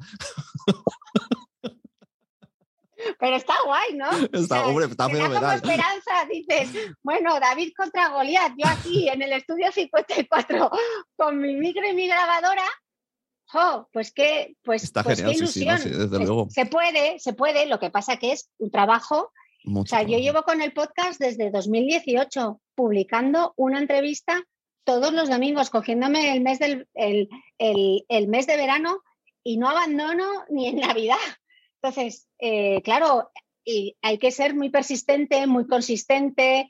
[3.19, 4.09] Pero está guay, ¿no?
[4.33, 5.55] Está, hombre, está fenomenal.
[5.55, 6.69] esperanza, dices,
[7.03, 10.71] bueno, David contra Goliat, yo aquí en el estudio 54
[11.17, 12.65] con mi micro y mi grabadora,
[13.53, 15.77] oh, pues qué, pues, pues qué ilusión.
[15.77, 16.47] desde luego.
[16.49, 19.31] Se puede, se puede, lo que pasa que es un trabajo.
[19.73, 24.43] o sea, yo llevo con el podcast desde 2018, publicando una entrevista
[24.83, 29.01] todos los domingos, cogiéndome el mes, del, el, el mes de verano
[29.43, 31.17] y no abandono ni en Navidad.
[31.85, 33.31] Entonces, eh, claro,
[33.63, 36.67] y hay que ser muy persistente, muy consistente,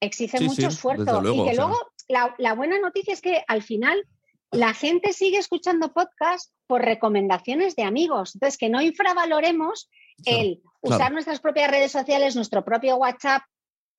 [0.00, 1.20] exige mucho esfuerzo.
[1.32, 1.76] y que luego
[2.08, 4.04] la, buena noticia es que al final
[4.50, 8.34] la gente sigue escuchando podcast por recomendaciones de amigos.
[8.34, 9.88] Entonces, que no infravaloremos
[10.24, 13.42] el usar nuestras propias redes sociales, nuestro propio WhatsApp.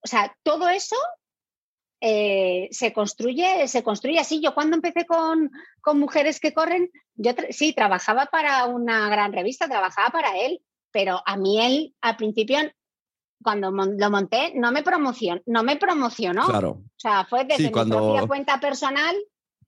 [0.04, 0.96] O sea, todo eso
[2.04, 4.40] eh, se construye, se construye así.
[4.42, 5.52] Yo cuando empecé con,
[5.94, 10.60] mujeres que corren, yo sí, trabajaba para una gran revista, trabajaba para él,
[10.90, 12.58] pero a mí él al principio,
[13.40, 16.46] cuando lo monté, no me promocionó, no me promocionó.
[16.46, 16.70] Claro.
[16.70, 19.14] O sea, fue desde mi propia cuenta personal.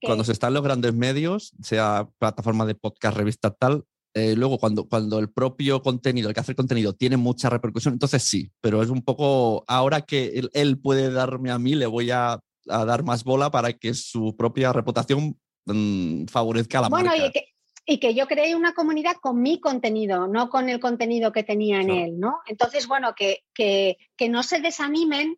[0.01, 3.85] Cuando se están los grandes medios, sea plataforma de podcast, revista tal,
[4.17, 7.93] eh, luego, cuando, cuando el propio contenido, el que hace el contenido, tiene mucha repercusión,
[7.93, 12.11] entonces sí, pero es un poco, ahora que él, puede darme a mí, le voy
[12.11, 17.27] a, dar más bola para que su propia reputación mm, favorezca a la bueno, marca.
[17.27, 17.45] Y que,
[17.85, 21.81] y que yo creé una comunidad con mi contenido, no con el contenido que tenía
[21.81, 22.39] en él, ¿no?
[22.47, 25.37] Entonces, bueno, que, que, que no se desanimen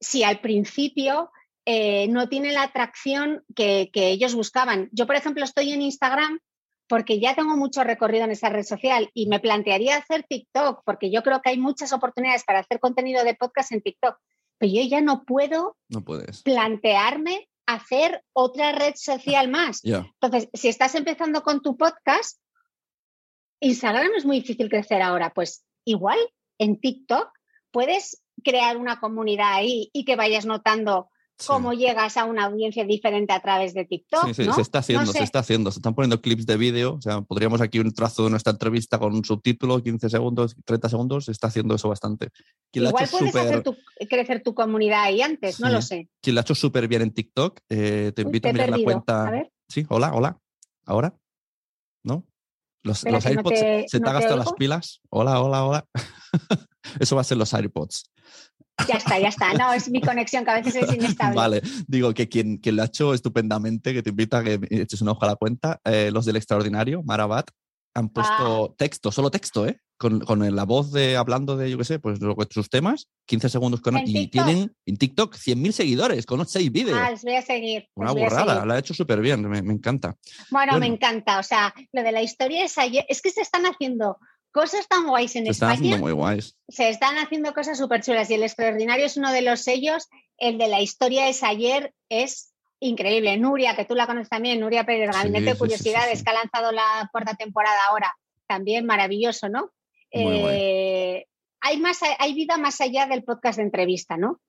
[0.00, 1.30] si al principio
[1.66, 4.88] eh, no tiene la atracción que, que ellos buscaban.
[4.92, 6.40] Yo, por ejemplo, estoy en Instagram
[6.88, 11.10] porque ya tengo mucho recorrido en esa red social y me plantearía hacer TikTok, porque
[11.10, 14.16] yo creo que hay muchas oportunidades para hacer contenido de podcast en TikTok,
[14.58, 16.42] pero yo ya no puedo No puedes.
[16.42, 19.82] plantearme hacer otra red social más.
[19.82, 20.10] Ya.
[20.20, 22.40] Entonces, si estás empezando con tu podcast,
[23.60, 26.18] Instagram es muy difícil crecer ahora, pues igual
[26.58, 27.30] en TikTok
[27.70, 31.46] puedes crear una comunidad ahí y que vayas notando Sí.
[31.46, 34.26] cómo llegas a una audiencia diferente a través de TikTok.
[34.26, 34.54] Sí, sí, ¿no?
[34.54, 35.70] se está haciendo, No se está haciendo.
[35.70, 36.94] Se están poniendo clips de vídeo.
[36.94, 40.88] O sea, podríamos aquí un trazo de nuestra entrevista con un subtítulo, 15 segundos, 30
[40.88, 41.26] segundos.
[41.26, 42.30] Se está haciendo eso bastante.
[42.72, 43.76] Quien lo ha Igual puedes hacer tu-
[44.08, 46.08] crecer tu comunidad ahí antes, no lo sé.
[46.20, 48.70] quien lo ha hecho súper bien en TikTok, eh, te Uy, invito te a mirar
[48.70, 49.26] la cuenta.
[49.28, 49.52] A ver.
[49.68, 50.38] Sí, hola, hola.
[50.86, 51.16] ¿Ahora?
[52.02, 52.24] ¿No?
[52.82, 55.00] Los, los no AirPods, te- ¿se te han gastado las pilas?
[55.10, 55.84] Hola, hola, hola.
[57.00, 58.10] Eso va a ser los AirPods.
[58.86, 59.52] Ya está, ya está.
[59.54, 61.36] No, es mi conexión que a veces es inestable.
[61.36, 65.02] Vale, digo que quien, quien lo ha hecho estupendamente, que te invita a que eches
[65.02, 67.50] una hoja a la cuenta, eh, los del extraordinario, Marabat,
[67.94, 69.80] han puesto texto, solo texto, ¿eh?
[69.96, 73.80] Con, con la voz de hablando de, yo qué sé, pues sus temas, 15 segundos
[73.80, 76.96] con ¿En y tienen en TikTok 100.000 seguidores con 6 vídeos.
[76.96, 77.88] Ah, les voy a seguir.
[77.96, 78.68] Una les voy a burrada, seguir.
[78.68, 80.14] la ha hecho súper bien, me, me encanta.
[80.52, 81.40] Bueno, me encanta.
[81.40, 83.04] O sea, lo de la historia es ayer.
[83.08, 84.18] Es que se están haciendo
[84.52, 85.88] cosas tan guays en Se están España.
[85.88, 86.56] haciendo muy guays.
[86.68, 90.08] Se están haciendo cosas súper chulas y el extraordinario es uno de los sellos.
[90.36, 93.36] El de la historia es ayer, es increíble.
[93.36, 96.24] Nuria, que tú la conoces también, Nuria Pérez, Gabinete sí, de sí, Curiosidades, sí.
[96.24, 98.14] que ha lanzado la cuarta temporada ahora.
[98.46, 99.70] También maravilloso, ¿no?
[100.10, 101.26] Eh,
[101.60, 104.40] hay, más, hay vida más allá del podcast de entrevista, ¿no?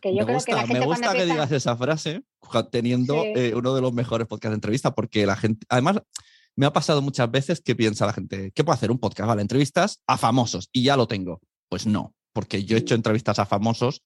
[0.00, 2.22] Que yo me creo gusta, que la gente me gusta que digas esa frase
[2.70, 6.02] teniendo eh, uno de los mejores podcasts de entrevista, porque la gente, además,
[6.56, 8.90] me ha pasado muchas veces que piensa la gente, ¿qué puedo hacer?
[8.90, 11.40] Un podcast, vale, entrevistas a famosos y ya lo tengo.
[11.68, 14.02] Pues no, porque yo he hecho entrevistas a famosos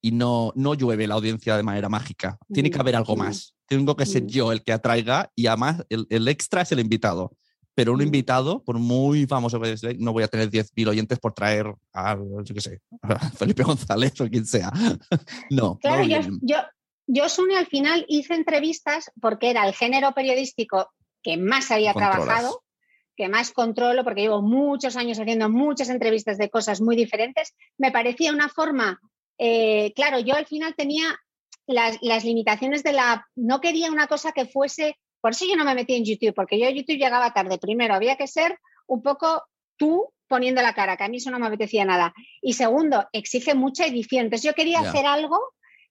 [0.00, 2.38] y no, no llueve la audiencia de manera mágica.
[2.52, 3.54] Tiene que Mm, haber algo mm, más.
[3.66, 4.26] Tengo que ser mm.
[4.26, 7.32] yo el que atraiga y además el, el extra es el invitado.
[7.74, 8.02] Pero un Mm.
[8.02, 12.16] invitado, por muy famoso que sea, no voy a tener 10.000 oyentes por traer a,
[12.16, 14.70] yo qué sé, a Felipe González o quien sea.
[15.50, 15.78] no.
[15.78, 16.56] Claro, no yo, yo,
[17.06, 20.90] yo, Sune, al final hice entrevistas porque era el género periodístico
[21.24, 22.16] que más había Controlas.
[22.24, 22.62] trabajado,
[23.16, 27.54] que más controlo, porque llevo muchos años haciendo muchas entrevistas de cosas muy diferentes.
[27.78, 29.00] Me parecía una forma,
[29.38, 31.18] eh, claro, yo al final tenía
[31.66, 33.26] las, las limitaciones de la...
[33.34, 34.98] No quería una cosa que fuese...
[35.20, 37.56] Por eso yo no me metí en YouTube, porque yo a YouTube llegaba tarde.
[37.58, 39.42] Primero, había que ser un poco
[39.78, 42.12] tú poniendo la cara, que a mí eso no me apetecía nada.
[42.42, 44.26] Y segundo, exige mucha edición.
[44.26, 45.38] Entonces yo quería hacer algo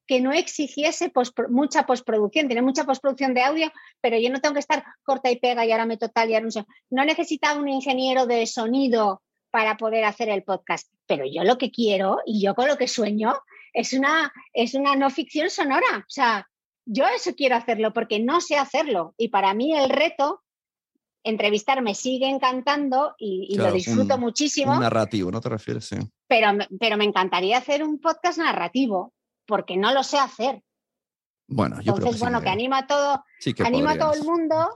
[0.08, 1.12] que no exigiese
[1.50, 5.38] mucha postproducción, tiene mucha postproducción de audio, pero yo no tengo que estar corta y
[5.40, 6.66] pega y ahora me total y ahora no.
[6.90, 11.72] No necesitaba un ingeniero de sonido para poder hacer el podcast, pero yo lo que
[11.72, 13.34] quiero y yo con lo que sueño
[13.74, 16.00] es una, es una no ficción sonora.
[16.00, 16.48] O sea,
[16.86, 20.42] yo eso quiero hacerlo porque no sé hacerlo y para mí el reto
[21.24, 25.50] entrevistar me sigue encantando y, y Claro, lo disfruto un- muchísimo Un narrativo, ¿no te
[25.50, 25.86] refieres?
[25.86, 25.96] Sí.
[26.28, 29.14] pero, pero me encantaría hacer un podcast narrativo,
[29.46, 30.62] porque no lo sé hacer.
[31.48, 33.98] Bueno, yo creo Entonces, sí bueno, que- que animo a todo, sí que animo a
[33.98, 34.74] todo el mundo,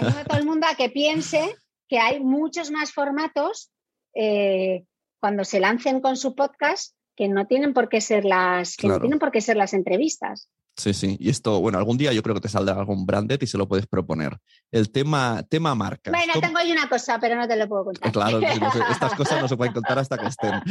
[0.00, 1.56] animo a todo el mundo a que piense
[1.88, 3.70] que hay muchos más formatos
[4.14, 4.84] eh,
[5.20, 9.00] cuando se lancen con su podcast que no tienen por qué ser las, que no
[9.00, 10.48] tienen por qué ser las entrevistas.
[10.78, 11.16] Sí, sí.
[11.18, 13.66] Y esto, bueno, algún día yo creo que te saldrá algún branded y se lo
[13.66, 14.38] puedes proponer.
[14.70, 16.12] El tema, tema marcas.
[16.12, 18.12] Bueno, ¿Cómo- tengo ahí una cosa, pero no te lo puedo contar.
[18.12, 20.54] Claro, sí, no sé, estas cosas no se pueden contar hasta que estén.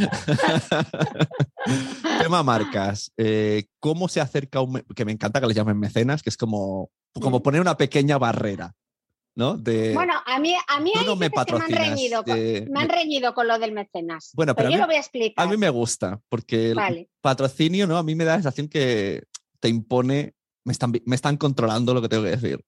[2.20, 3.12] Tema marcas.
[3.18, 4.82] Eh, ¿Cómo se acerca un...
[4.96, 8.74] Que me encanta que les llamen mecenas, que es como, como poner una pequeña barrera,
[9.36, 9.58] ¿no?
[9.58, 12.38] De, Bueno, a mí, a mí hay no me que me han, patrocinas, reñido con,
[12.38, 14.32] eh, me han reñido con lo del mecenas.
[14.34, 15.46] Bueno, pero a yo mí- lo voy a explicar.
[15.46, 17.98] A mí me gusta, porque el patrocinio, ¿no?
[17.98, 19.24] A mí me da la sensación que
[19.60, 20.34] te impone,
[20.66, 22.64] me están, me están controlando lo que tengo que decir.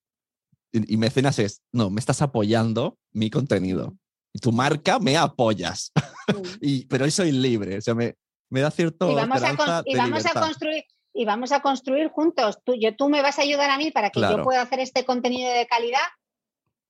[0.72, 3.96] Y, y mecenas es, no, me estás apoyando mi contenido.
[4.34, 5.92] Y tu marca me apoyas.
[6.62, 8.16] Y, pero hoy soy libre, o sea, me,
[8.52, 12.10] me da cierto y vamos, a, con- y vamos a construir y vamos a construir
[12.10, 12.60] juntos.
[12.64, 14.38] Tú, yo, tú me vas a ayudar a mí para que Claro.
[14.38, 16.06] yo pueda hacer este contenido de calidad,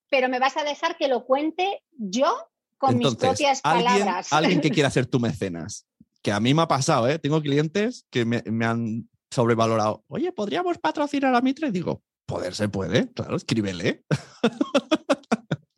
[0.10, 2.36] pero me vas a dejar que lo cuente yo
[2.78, 4.34] con mis propias alguien, palabras.
[4.34, 5.86] alguien que quiera ser tu mecenas,
[6.22, 7.18] que a mí me ha pasado, ¿eh?
[7.18, 10.04] Tengo clientes que me, me han sobrevalorado.
[10.08, 11.72] Oye, ¿podríamos patrocinar a Mitre?
[11.72, 14.04] Digo, poder se puede, claro, escríbele.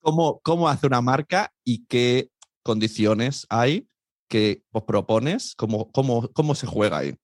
[0.00, 2.30] ¿Cómo, ¿Cómo hace una marca y qué
[2.62, 3.88] condiciones hay
[4.28, 5.54] que pues, propones?
[5.56, 7.16] ¿Cómo, cómo, ¿Cómo se juega ahí?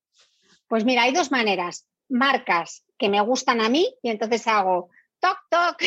[0.69, 1.87] Pues mira, hay dos maneras.
[2.09, 5.79] Marcas que me gustan a mí y entonces hago toc toc.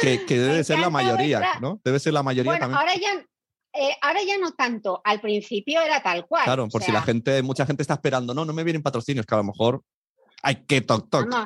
[0.00, 1.80] Que, que debe ser la mayoría, ¿no?
[1.84, 2.78] Debe ser la mayoría Bueno, también.
[2.78, 3.26] ahora ya,
[3.72, 5.00] eh, ahora ya no tanto.
[5.04, 6.44] Al principio era tal cual.
[6.44, 9.34] Claro, por si la gente, mucha gente está esperando, no, no me vienen patrocinios, que
[9.34, 9.82] a lo mejor
[10.44, 11.28] Ay, qué toc toc.
[11.30, 11.44] Vamos,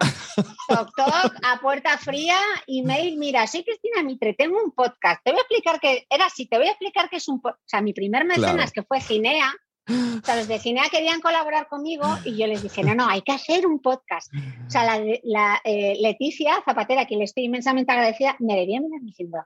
[0.68, 5.40] toc toc, a puerta fría, email, mira, soy Cristina Mitre, tengo un podcast, te voy
[5.40, 7.82] a explicar que, era así, te voy a explicar que es un podcast, o sea,
[7.82, 8.72] mi primer mecenas, Claro.
[8.72, 9.52] que fue Ginea,
[9.86, 13.20] o sea, los de Ginea querían colaborar conmigo y yo les dije, no, no, hay
[13.20, 14.32] que hacer un podcast.
[14.66, 18.80] O sea, la, la, eh, Leticia Zapatera, a quien le estoy inmensamente agradecida, me debía
[18.80, 19.38] mirar diciendo,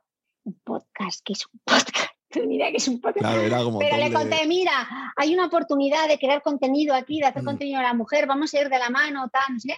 [0.44, 2.09] un podcast, ¿qué es un podcast?
[2.50, 3.20] Idea que es un podcast.
[3.20, 7.46] Claro, Pero le conté, mira, hay una oportunidad de crear contenido aquí, de hacer Mm.
[7.46, 9.76] contenido a la mujer, vamos a ir de la mano, tal, no sé.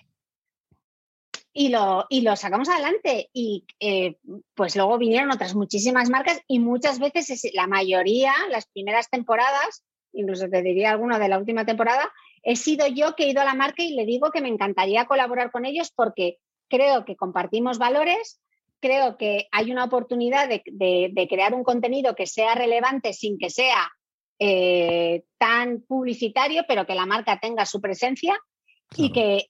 [1.55, 3.29] Y lo, y lo sacamos adelante.
[3.33, 4.17] Y eh,
[4.55, 9.85] pues luego vinieron otras muchísimas marcas y muchas veces, es- la mayoría, las primeras temporadas,
[10.13, 12.11] incluso te diría alguna de la última temporada,
[12.43, 15.07] he sido yo que he ido a la marca y le digo que me encantaría
[15.07, 16.39] colaborar con ellos porque
[16.69, 18.41] creo que compartimos valores,
[18.83, 23.39] creo que hay una oportunidad de, de- de crear un contenido que sea relevante sin
[23.39, 23.91] que sea
[24.39, 28.39] eh, tan publicitario, pero que la marca tenga su presencia
[28.97, 29.47] y que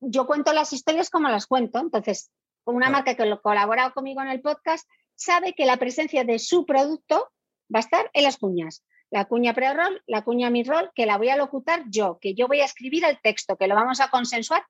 [0.00, 1.78] yo cuento las historias como las cuento.
[1.80, 2.30] Entonces,
[2.64, 2.92] una Claro.
[2.92, 7.30] marca que lo colabora conmigo en el podcast sabe que la presencia de su producto
[7.74, 8.84] va a estar en las cuñas.
[9.10, 12.60] La cuña pre-roll, la cuña mid-roll, que la voy a locutar yo, que yo voy
[12.60, 14.62] a escribir el texto, que lo vamos a consensuar,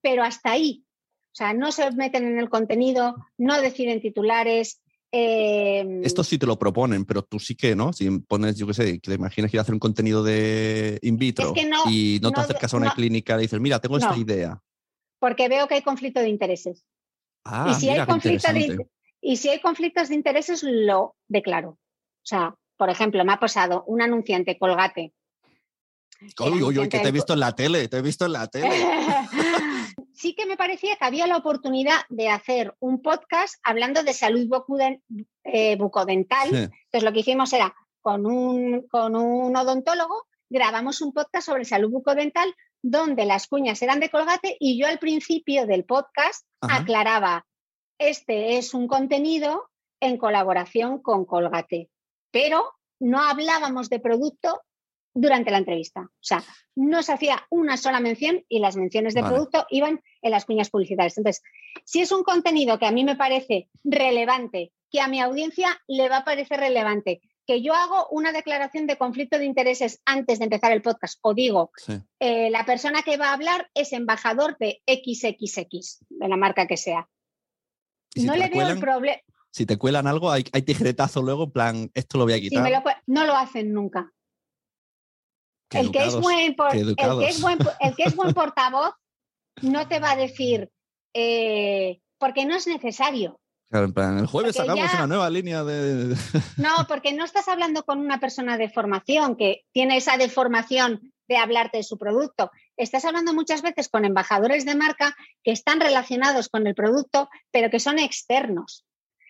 [0.00, 0.84] pero hasta ahí.
[1.32, 4.80] O sea, no se meten en el contenido, no deciden titulares.
[5.12, 7.92] eh, Esto sí te lo proponen, pero tú sí que, ¿no?
[7.92, 10.98] Si pones, yo qué sé, que te imaginas que ir a hacer un contenido de
[11.02, 12.94] in vitro Es que no- y no te acercas a una no.
[12.94, 14.60] clínica y dices, mira, tengo esta idea.
[15.18, 16.84] porque veo que hay conflicto de intereses.
[17.44, 18.86] Ah, y, si mira, hay conflicto de,
[19.20, 21.70] y si hay conflictos de intereses, lo declaro.
[21.70, 21.78] O
[22.24, 25.12] sea, por ejemplo, me ha pasado un anunciante colgate.
[26.38, 28.46] Uy, uy, uy, que te he visto en la tele, te he visto en la
[28.46, 28.68] tele.
[30.20, 34.46] sí que me parecía que había la oportunidad de hacer un podcast hablando de salud
[35.44, 36.48] eh, bucodental.
[36.50, 36.56] Sí.
[36.56, 41.90] Entonces lo que hicimos era con un, con un odontólogo, grabamos un podcast sobre salud
[41.90, 46.82] bucodental donde las cuñas eran de colgate y yo al principio del podcast Ajá.
[46.82, 47.46] aclaraba,
[47.98, 51.90] este es un contenido en colaboración con Colgate,
[52.30, 54.62] pero no hablábamos de producto
[55.14, 56.02] durante la entrevista.
[56.02, 56.42] O sea,
[56.76, 59.34] no se hacía una sola mención y las menciones de Vale.
[59.34, 61.18] producto iban en las cuñas publicitarias.
[61.18, 61.42] Entonces,
[61.84, 66.08] si es un contenido que a mí me parece relevante, que a mi audiencia le
[66.08, 70.44] va a parecer relevante, que yo hago una declaración de conflicto de intereses antes de
[70.44, 71.94] empezar el podcast o digo, Sí.
[72.20, 76.76] eh, la persona que va a hablar es embajador de XXX, de la marca que
[76.76, 77.08] sea.
[78.14, 79.18] Si no le veo el problema.
[79.52, 82.42] si te cuelan algo, hay, hay tijeretazo luego, en plan, esto lo voy a Si
[82.48, 82.62] quitar.
[82.62, 84.12] me lo cue- no lo hacen nunca.
[85.78, 88.94] El, que es buen por- qué el, que es buen, el que es buen portavoz
[89.62, 90.70] no te va a decir
[91.14, 93.38] eh, porque no es necesario.
[93.70, 96.16] Claro, en plan, el jueves Porque sacamos ya- una nueva línea de...
[96.56, 101.36] No, porque no estás hablando con una persona de formación que tiene esa deformación de
[101.36, 102.50] hablarte de su producto.
[102.76, 105.14] Estás hablando muchas veces con embajadores de marca
[105.44, 108.84] que están relacionados con el producto, pero que son externos.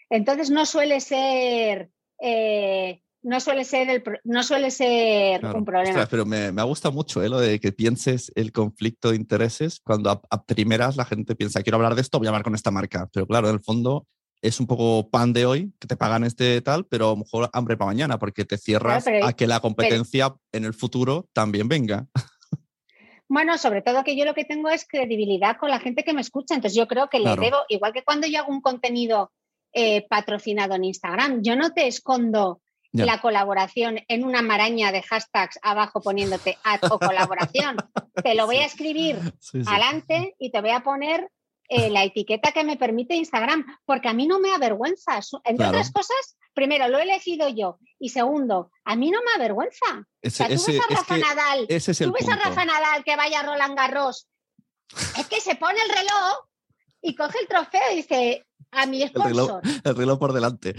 [0.08, 1.90] Entonces no suele ser,
[2.22, 5.58] eh, no suele ser, el, no suele ser Claro.
[5.58, 5.90] un problema.
[5.90, 7.28] Ostras, pero me, me gusta mucho ¿eh?
[7.28, 11.62] lo de que pienses el conflicto de intereses cuando a, a primeras la gente piensa,
[11.62, 13.08] quiero hablar de esto, voy a hablar con esta marca.
[13.12, 14.06] Pero claro, en el fondo
[14.42, 17.50] es un poco pan de hoy, que te pagan este tal, pero a lo mejor
[17.52, 21.68] hambre para mañana, porque te cierras pero- a que la competencia en el futuro también
[21.68, 22.06] venga.
[23.28, 26.20] Bueno, sobre todo que yo lo que tengo es credibilidad con la gente que me
[26.20, 26.54] escucha.
[26.54, 27.40] Entonces yo creo que Claro.
[27.40, 29.30] le debo, igual que cuando yo hago un contenido
[29.72, 32.60] eh, patrocinado en Instagram, yo no te escondo
[32.92, 37.76] La colaboración en una maraña de hashtags abajo poniéndote ad o colaboración.
[38.22, 39.68] te lo voy a escribir Sí, sí.
[39.68, 41.30] adelante y te voy a poner
[41.68, 45.20] eh, la etiqueta que me permite Instagram, porque a mí no me avergüenza.
[45.44, 45.70] Entre Claro.
[45.70, 49.86] otras cosas, primero, lo he elegido yo y segundo, a mí no me avergüenza.
[49.98, 52.16] O Ese, sea, tú ese- ves a es Rafa que Nadal ese es el Tú
[52.18, 52.34] ves a.
[52.34, 54.26] Rafa Nadal que vaya a Roland Garros,
[55.16, 56.38] es que se pone el reloj
[57.02, 59.62] y coge el trofeo y dice a mi El reloj, sponsor.
[59.84, 60.74] el reloj por delante.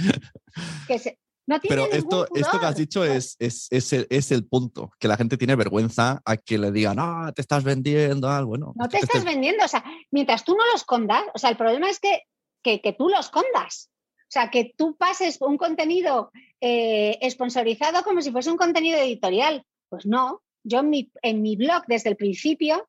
[0.87, 1.17] Que se-
[1.47, 5.07] no Pero esto, esto que has dicho es, es, es, el, es el punto, que
[5.07, 8.49] la gente tiene vergüenza a que le digan, ah, te estás vendiendo algo.
[8.49, 9.65] Bueno, No te estás vendiendo.
[9.65, 12.23] O sea, mientras tú no los escondas, o sea, el problema es que,
[12.61, 13.91] que, que tú los escondas.
[14.23, 16.31] O sea, que tú pases un contenido
[16.61, 19.65] eh, sponsorizado como si fuese un contenido editorial.
[19.89, 20.41] Pues no.
[20.63, 22.87] Yo en mi, en mi blog, desde el principio,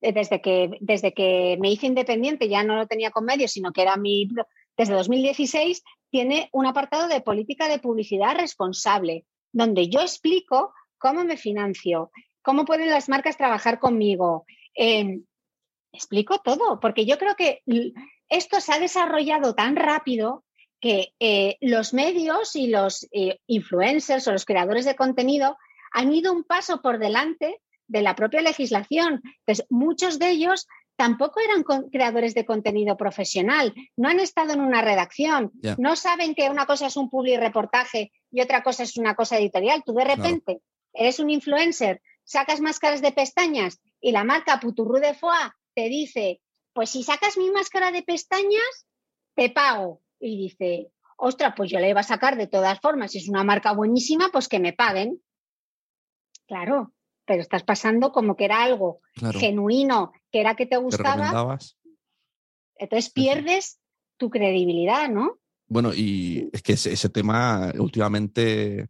[0.00, 3.72] eh, desde que, desde que me hice independiente, ya no lo tenía con medios, sino
[3.72, 4.46] que era mi blog,
[4.76, 11.36] desde 2016, tiene un apartado de política de publicidad responsable, donde yo explico cómo me
[11.36, 12.10] financio,
[12.42, 14.44] cómo pueden las marcas trabajar conmigo.
[14.74, 15.20] Eh,
[15.92, 17.62] explico todo, porque yo creo que
[18.28, 20.44] esto se ha desarrollado tan rápido
[20.80, 25.56] que eh, los medios y los eh, influencers o los creadores de contenido
[25.92, 29.20] han ido un paso por delante de la propia legislación.
[29.40, 30.66] Entonces, muchos de ellos
[31.00, 36.50] tampoco eran creadores de contenido profesional, no han estado en una redacción, no saben que
[36.50, 39.82] una cosa es un public reportaje y otra cosa es una cosa editorial.
[39.82, 40.60] Tú de repente
[40.92, 46.42] eres un influencer, sacas máscaras de pestañas y la marca Puturru de Foie te dice,
[46.74, 48.86] pues si sacas mi máscara de pestañas,
[49.34, 50.02] te pago.
[50.18, 53.42] Y dice, ostras, pues yo le iba a sacar de todas formas, si es una
[53.42, 55.22] marca buenísima, pues que me paguen.
[56.46, 56.92] Claro,
[57.24, 59.00] pero estás pasando como que era algo
[59.38, 61.58] genuino, que era que te gustaba.
[62.76, 63.80] entonces pierdes
[64.16, 65.38] tu credibilidad, ¿no?
[65.66, 68.88] Bueno, y es que ese, tema últimamente...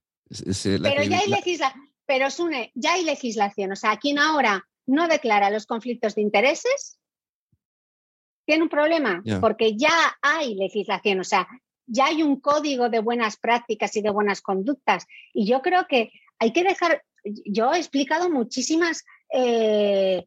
[0.64, 3.72] pero ya hay legislación, pero Sune, ya hay legislación.
[3.72, 6.99] O sea, quien ahora no declara los conflictos de intereses,
[8.47, 11.20] tiene un problema, porque ya hay legislación.
[11.20, 11.47] O sea,
[11.86, 15.07] ya hay un código de buenas prácticas y de buenas conductas.
[15.34, 19.05] Y yo creo que hay que dejar, yo he explicado muchísimas...
[19.32, 20.24] Eh,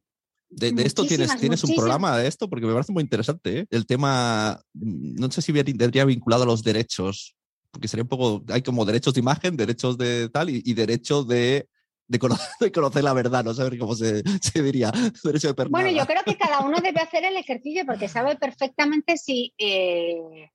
[0.56, 3.60] de, esto tienes, tienes un programa de esto, porque me parece muy interesante.
[3.60, 3.68] ¿eh?
[3.70, 7.36] El tema, no sé si tendría vinculado a los derechos,
[7.72, 11.68] porque sería un poco, hay como derechos de imagen, derechos de tal y, derechos de,
[12.08, 14.24] de, conocer, la verdad, no saber cómo se,
[14.54, 14.92] diría.
[15.70, 19.54] bueno, yo creo que cada uno debe hacer el ejercicio porque sabe perfectamente si...
[19.58, 20.50] Eh,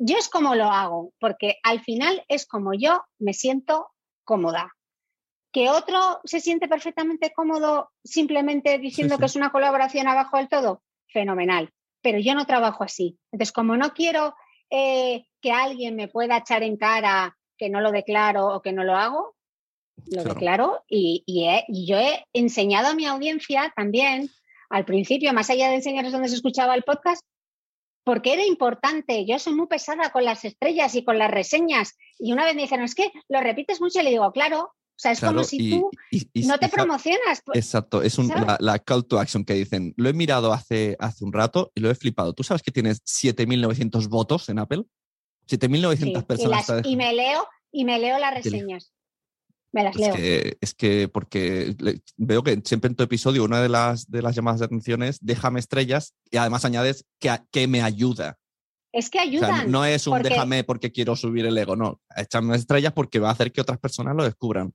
[0.00, 3.88] yo es como lo hago, porque al final es como yo me siento
[4.22, 4.77] cómoda.
[5.52, 10.82] Que otro se siente perfectamente cómodo simplemente diciendo que es una colaboración abajo del todo,
[11.08, 11.70] fenomenal.
[12.02, 13.18] Pero yo no trabajo así.
[13.32, 14.34] Entonces, como no quiero
[14.70, 18.84] eh, que alguien me pueda echar en cara que no lo declaro o que no
[18.84, 19.34] lo hago,
[20.06, 24.30] lo declaro y, y, yo he enseñado a mi audiencia también
[24.70, 27.22] al principio, más allá de enseñarles dónde se escuchaba el podcast,
[28.04, 29.26] porque era importante.
[29.26, 31.96] Yo soy muy pesada con las estrellas y con las reseñas.
[32.18, 34.72] Y una vez me dijeron, es que lo repites mucho y le digo, claro.
[34.98, 35.90] O sea, es como si tú
[36.44, 37.40] no te promocionas.
[37.44, 38.18] Pues, exacto, es
[38.58, 39.94] la, call to action que dicen.
[39.96, 42.32] Lo he mirado hace, hace un rato y lo he flipado.
[42.32, 44.82] ¿Tú sabes que tienes 7.900 votos en Apple?
[45.48, 46.66] 7.900 personas.
[46.82, 48.92] Y, me leo, y me leo las reseñas.
[49.70, 50.16] Me las leo.
[50.60, 51.76] Es que, porque
[52.16, 55.18] veo que siempre en tu episodio una de las, de las llamadas de atención es
[55.20, 58.36] déjame estrellas y además añades que, que me ayuda.
[58.92, 59.70] Es que ayudan.
[59.70, 62.00] no es un déjame porque quiero subir el ego, no.
[62.16, 64.72] Échame estrellas porque va a hacer que otras personas lo descubran.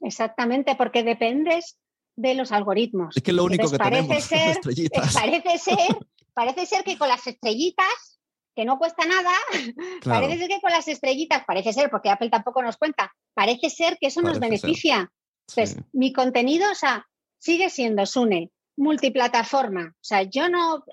[0.00, 1.76] Exactamente, porque dependes
[2.16, 3.16] de los algoritmos.
[3.16, 5.14] Es que lo único que parece tenemos ser, estrellitas.
[5.14, 5.96] Parece ser,
[6.34, 8.20] parece ser que con las estrellitas
[8.54, 9.32] que no cuesta nada,
[10.04, 13.96] parece ser que con las estrellitas, parece ser, porque Apple tampoco nos cuenta, parece ser
[13.98, 15.10] que eso nos beneficia.
[15.48, 17.06] Entonces, mi contenido, o sea,
[17.38, 19.92] sigue siendo Sune, multiplataforma.
[19.94, 20.84] O sea, yo no.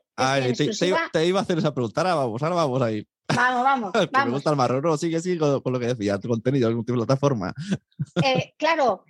[1.12, 3.06] te, iba a hacer esa pregunta, ahora vamos, ahora vamos ahí.
[3.36, 3.92] Vamos, vamos.
[4.26, 7.54] Me gusta el marrón, no, sigue, sigue con, lo que decía, tu contenido es multiplataforma.
[8.24, 9.04] Eh, claro,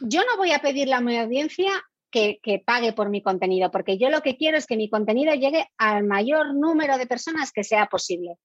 [0.00, 1.70] yo no voy a pedirle a mi audiencia
[2.10, 5.66] que, pague por mi contenido, porque yo lo que quiero es que mi contenido llegue
[5.76, 8.36] al mayor número de personas que sea posible.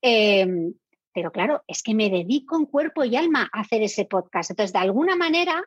[0.00, 0.74] Em,
[1.12, 4.50] pero claro, es que me dedico en cuerpo y alma a hacer ese podcast.
[4.50, 5.62] Entonces, de alguna manera,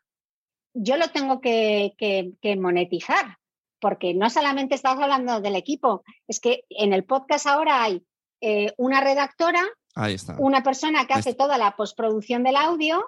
[0.73, 1.93] yo lo tengo que,
[2.57, 3.37] monetizar,
[3.79, 8.03] porque no solamente estamos hablando del equipo, es que en el podcast ahora hay
[8.41, 9.63] eh, una redactora,
[10.37, 13.05] una persona que hace toda la postproducción del audio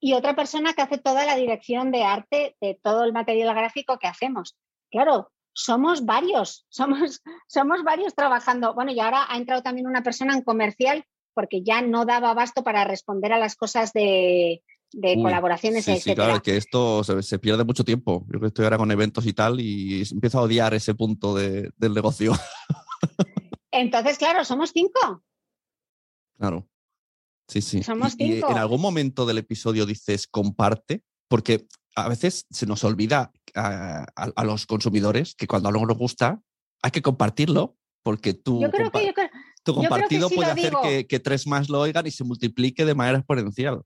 [0.00, 3.98] y otra persona que hace toda la dirección de arte de todo el material gráfico
[3.98, 4.56] que hacemos.
[4.90, 8.74] Claro, somos varios, somos, somos varios trabajando.
[8.74, 11.04] Bueno, y ahora ha entrado también una persona en comercial
[11.34, 14.62] porque ya no daba abasto para responder a las cosas de,
[14.92, 18.26] colaboraciones, sí, Sí, claro, que esto se, pierde mucho tiempo.
[18.32, 21.94] Yo que estoy ahora con eventos y tal y empiezo a odiar ese punto del
[21.94, 22.32] negocio.
[23.70, 25.22] Entonces, claro, somos cinco.
[26.38, 26.68] Claro.
[27.48, 27.80] Sí, sí.
[28.18, 31.66] y, en algún momento del episodio dices comparte, porque
[31.96, 36.40] a veces se nos olvida a, los consumidores que cuando algo nos gusta
[36.82, 38.60] hay que compartirlo, porque tú,
[39.64, 40.74] tu compartido puede hacer
[41.08, 43.82] que, tres más lo oigan y se multiplique de manera exponencial.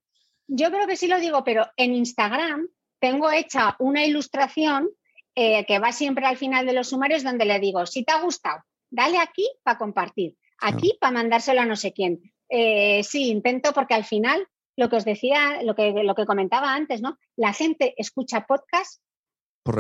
[0.49, 2.69] Yo creo que sí lo digo, pero en Instagram
[3.01, 4.91] tengo hecha una ilustración
[5.35, 8.21] eh, que va siempre al final de los sumarios donde le digo, si te ha
[8.21, 8.63] gustado,
[8.93, 12.21] dale aquí para compartir, aquí para mandárselo a no sé quién.
[12.49, 16.75] Eh, sí, intento porque al final, lo que os decía, lo que, lo que comentaba
[16.75, 17.19] antes, ¿no?
[17.35, 19.03] La gente escucha podcast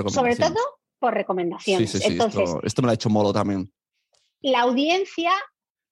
[0.08, 0.58] sobre todo
[0.98, 1.90] por recomendaciones.
[1.90, 3.72] Sí, sí, sí, Entonces, esto, me lo ha hecho Molo también.
[4.40, 5.32] La audiencia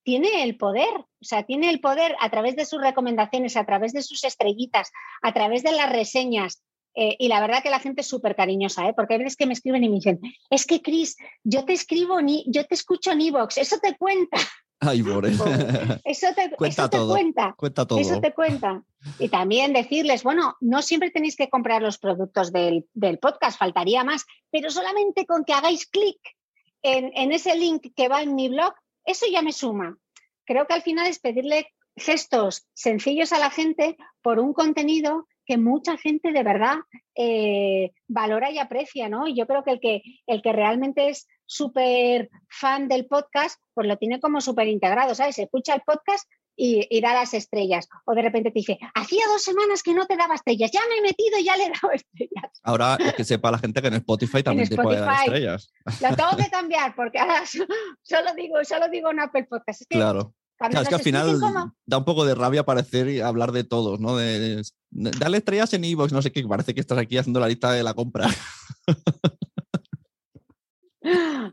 [0.05, 3.93] tiene el poder, o sea, tiene el poder a través de sus recomendaciones, a través
[3.93, 4.93] de sus estrellitas,
[5.23, 6.62] a través de las reseñas.
[6.95, 8.95] Eh, y la verdad que la gente es súper cariñosa, ¿eh?
[8.95, 10.20] porque hay veces que me escriben y me dicen,
[10.51, 14.38] es que Cris, yo te escribo, ni, yo te escucho en Evox, eso te cuenta.
[14.80, 15.30] Ay, pobre.
[16.05, 17.12] Eso te cuenta todo.
[17.12, 17.55] cuenta.
[17.57, 17.99] Cuenta todo.
[17.99, 18.82] Eso te cuenta.
[19.18, 22.88] Y también decirles, bueno, no siempre tenéis que comprar los productos del,
[23.20, 26.18] podcast, faltaría más, pero solamente con que hagáis clic
[26.82, 28.72] en, en ese link que va en mi blog,
[29.05, 29.99] eso ya me suma.
[30.47, 31.66] Creo que al final es pedirle
[31.97, 36.77] gestos sencillos a la gente por un contenido que mucha gente de verdad
[37.17, 39.27] eh, valora y aprecia, ¿no?
[39.27, 43.89] Y yo creo que el que, el que realmente es súper fan del podcast, pues
[43.89, 45.41] lo tiene como súper integrado, ¿sabes?
[45.41, 47.89] Escucha el podcast y, da las estrellas.
[48.05, 50.99] O de repente te dice, hacía dos semanas que no te daba estrellas, ya me
[50.99, 52.61] he metido y ya le he dado estrellas.
[52.63, 55.73] Ahora es que sepa la gente que en Spotify también te puede dar estrellas.
[56.01, 57.43] Lo tengo que cambiar porque ahora
[58.03, 59.83] solo digo, solo digo en Apple Podcast.
[59.89, 60.33] claro.
[60.61, 61.39] Es que al final
[61.87, 64.17] da un poco de rabia aparecer y hablar de todos, ¿no?
[64.17, 67.73] De, darle estrellas en Evox, no sé qué, parece que estás aquí haciendo la lista
[67.73, 68.29] de la compra.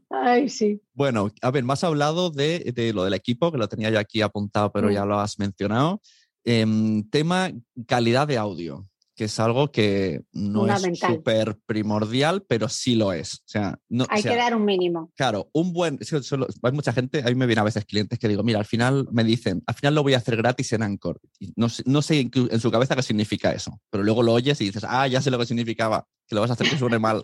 [0.10, 0.82] Ay, sí.
[0.94, 4.22] Bueno, a ver, más hablado de, de, lo del equipo, que lo tenía yo aquí
[4.22, 5.08] apuntado, pero ya mm.
[5.08, 6.02] lo has mencionado.
[6.44, 7.52] Em, tema
[7.88, 8.86] calidad de audio,
[9.18, 13.34] que es algo que no es súper primordial, pero sí lo es.
[13.40, 15.12] O sea, no, hay que dar un mínimo.
[15.18, 15.98] Claro, un buen.
[16.00, 19.08] hay mucha gente, a mí me vienen a veces clientes que digo, mira, al final
[19.12, 21.20] me dicen, al final lo voy a hacer gratis en Anchor.
[21.56, 24.86] No, no sé en su cabeza qué significa eso, pero luego lo oyes y dices,
[24.88, 27.24] ah, ya sé lo que significaba, que lo vas a hacer que suene mal.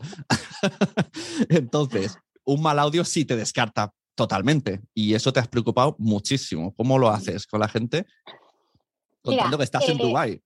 [1.50, 4.82] Entonces, un mal audio sí te descarta totalmente.
[4.96, 6.74] Y eso te has preocupado muchísimo.
[6.76, 8.08] ¿Cómo lo haces con la gente?
[9.24, 10.42] Contando que estás en eh, Dubái.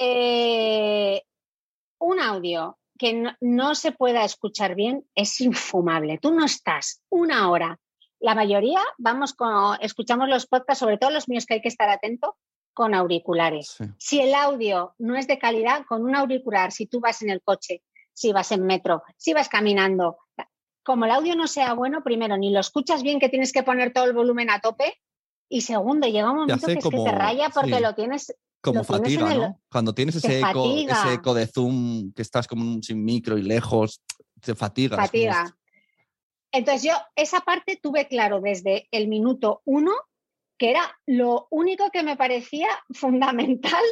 [0.00, 1.22] Eh,
[1.98, 6.18] un audio que no, se pueda escuchar bien es infumable.
[6.18, 7.80] Tú no estás una hora.
[8.20, 11.88] La mayoría vamos con, escuchamos los podcasts, sobre todo los míos que hay que estar
[11.88, 12.36] atento,
[12.72, 13.76] con auriculares.
[13.98, 17.42] Si el audio no es de calidad, con un auricular, si tú vas en el
[17.42, 17.82] coche,
[18.12, 20.18] si vas en metro, si vas caminando,
[20.84, 23.92] como el audio no sea bueno, primero, ni lo escuchas bien que tienes que poner
[23.92, 24.94] todo el volumen a tope,
[25.48, 28.34] y segundo, llega un momento que es que te raya porque lo tienes.
[28.60, 29.60] Como fatiga, ¿no?
[29.70, 34.02] Cuando tienes ese eco, ese eco de Zoom, que estás como sin micro y lejos,
[34.40, 34.96] te fatiga.
[34.96, 35.56] Fatiga.
[36.50, 39.92] Entonces yo esa parte tuve claro desde el minuto uno,
[40.58, 43.84] que era lo único que me parecía fundamental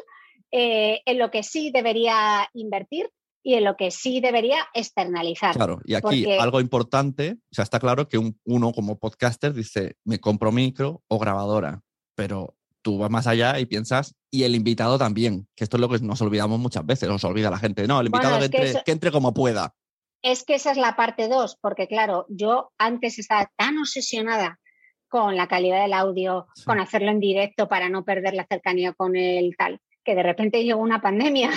[0.50, 3.10] eh, en lo que sí debería invertir,
[3.46, 5.54] y en lo que sí debería externalizar.
[5.54, 10.18] Claro, y aquí algo importante, o sea, está claro que uno como podcaster dice, me
[10.18, 11.80] compro micro o grabadora,
[12.16, 15.88] pero tú vas más allá y piensas, y el invitado también, que esto es lo
[15.88, 19.32] que nos olvidamos muchas veces, nos olvida la gente, no, el invitado que, entre, como
[19.32, 19.76] pueda.
[20.22, 24.58] Es que esa es la parte dos, porque claro, yo antes estaba tan obsesionada
[25.06, 29.14] con la calidad del audio, con hacerlo en directo para no perder la cercanía con
[29.14, 31.50] el tal, que de repente llegó una pandemia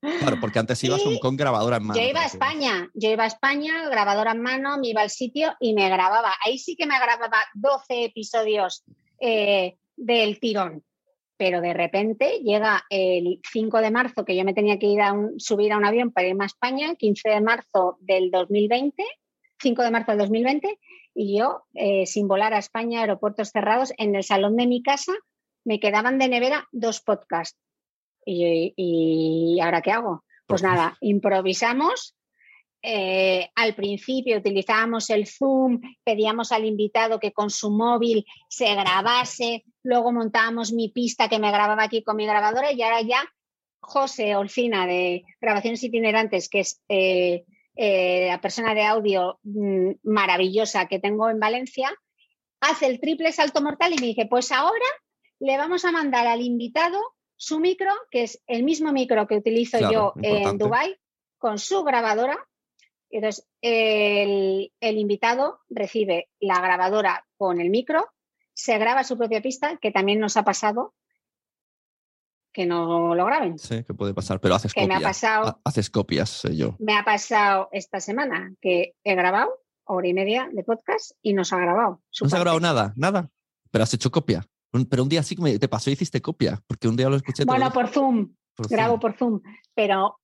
[0.00, 2.00] Claro, porque antes ibas con, grabadora en mano.
[2.00, 5.54] Yo iba a España, yo iba a España, grabadora en mano, me iba al sitio
[5.58, 6.34] y me grababa.
[6.44, 8.84] Ahí sí que me grababa 12 episodios
[9.20, 10.84] eh, del tirón.
[11.38, 15.14] Pero de repente llega el 5 de marzo, que yo me tenía que ir a
[15.36, 19.04] subir a un avión para irme a España, 15 de marzo del 2020,
[19.60, 20.78] 5 de marzo del 2020,
[21.14, 25.12] y yo, eh, sin volar a España, aeropuertos cerrados, en el salón de mi casa
[25.64, 27.58] me quedaban de nevera dos podcasts
[28.26, 30.24] ¿Y, ahora qué hago?
[30.46, 32.16] Pues nada, improvisamos.
[32.82, 39.64] Eh, al principio utilizábamos el Zoom, pedíamos al invitado que con su móvil se grabase,
[39.82, 43.24] luego montábamos mi pista que me grababa aquí con mi grabadora y ahora ya
[43.80, 50.86] José Olcina de Grabaciones Itinerantes, que es eh, eh, la persona de audio mm, maravillosa
[50.86, 51.90] que tengo en Valencia,
[52.60, 54.86] hace el triple salto mortal y me dice, pues ahora
[55.40, 57.00] le vamos a mandar al invitado
[57.36, 60.98] su micro, que es el mismo micro que utilizo yo en Dubai
[61.38, 62.38] con su grabadora.
[63.10, 68.08] Entonces, el, invitado recibe la grabadora con el micro,
[68.52, 70.94] se graba su propia pista, que también nos ha pasado
[72.52, 73.58] que no lo graben.
[73.58, 74.88] Sí, que puede pasar, pero haces copias.
[74.88, 76.74] Me ha pasado, haces copias, sé yo.
[76.78, 79.50] Me ha pasado esta semana que he grabado
[79.84, 82.02] hora y media de podcast y no se ha grabado.
[82.20, 82.94] ¿No se ha grabado nada?
[82.96, 83.30] ¿Nada?
[83.70, 84.48] ¿Pero has hecho copia?
[84.70, 87.44] Pero un día sí que te pasó y hiciste copia, porque un día lo escuché.
[87.44, 88.34] Bueno, por Zoom.
[88.68, 89.40] grabo por Zoom,
[89.74, 90.18] pero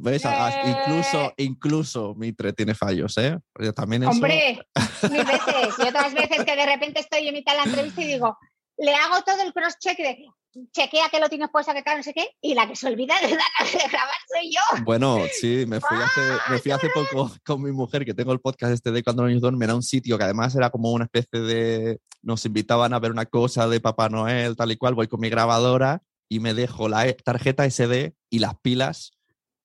[0.00, 0.22] ¿Ves?
[0.64, 3.38] Incluso, incluso Mitre tiene fallos, ¿eh?
[3.74, 4.66] también Hombre,
[5.10, 5.74] mil veces.
[5.78, 8.38] Y otras veces que de repente estoy en mitad de la entrevista y digo,
[8.78, 10.26] le hago todo el cross-check de
[10.70, 13.14] chequea que lo tienes puesto, que tal, no sé qué, y la que se olvida
[13.20, 13.28] de,
[13.90, 14.84] grabar soy yo.
[14.84, 16.20] Bueno, sí, me fui, hace,
[16.50, 19.30] me fui hace poco con mi mujer, que tengo el podcast este de Cuando los
[19.30, 22.00] niños duermen, a un sitio que además era como una especie de...
[22.22, 25.28] Nos invitaban a ver una cosa de Papá Noel, tal y cual, voy con mi
[25.28, 29.12] grabadora y me dejo la e, tarjeta SD y las pilas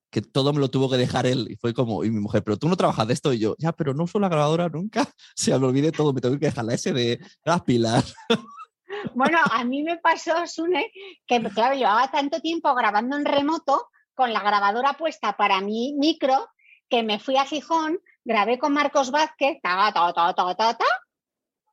[0.09, 1.47] que todo me lo tuvo que dejar él.
[1.49, 3.33] Y fue como, y mi mujer, pero tú no trabajas de esto.
[3.33, 5.07] Y yo, ya, pero no uso la grabadora nunca.
[5.35, 8.15] Se me olvidé todo, me tengo que dejar la SD, las pilas.
[9.13, 10.91] Bueno, a mí me pasó, Sune,
[11.25, 16.49] que claro, llevaba tanto tiempo grabando en remoto con la grabadora puesta para mi micro
[16.89, 20.85] que me fui a Gijón, grabé con Marcos Vázquez, ta, ta, ta, ta, ta, ta.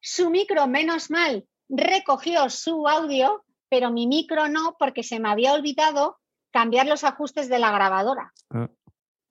[0.01, 5.53] su micro, menos mal, recogió su audio, pero mi micro no, porque se me había
[5.55, 6.19] olvidado
[6.51, 8.33] cambiar los ajustes de la grabadora.
[8.51, 8.69] Ah,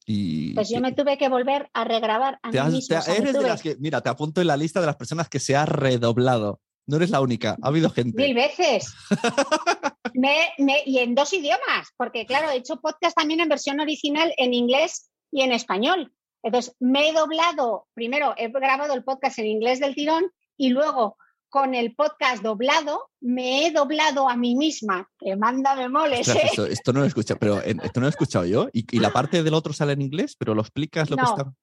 [0.06, 2.96] y Pues yo me tuve que volver a regrabar a te mí has- misma.
[2.96, 4.80] te- o sea, me eres de tuve las que, mira, te apunto en la lista
[4.80, 6.60] de las personas que se ha redoblado.
[6.86, 8.22] No eres la única, ha habido gente.
[8.22, 8.94] Mil veces.
[10.14, 14.34] Me- me- y en dos idiomas, porque claro, he hecho podcast también en versión original
[14.38, 16.14] en inglés y en español.
[16.44, 20.26] Entonces, me he doblado, primero he grabado el podcast en inglés del tirón
[20.58, 21.18] y luego
[21.50, 26.42] con el podcast doblado me he doblado a mí misma, que manda me moles, ¿eh?
[26.46, 28.68] esto, esto no lo he escuchado, pero esto no lo he escuchado yo.
[28.74, 31.54] Y, y la parte del otro sale en inglés, pero lo explicas lo que está.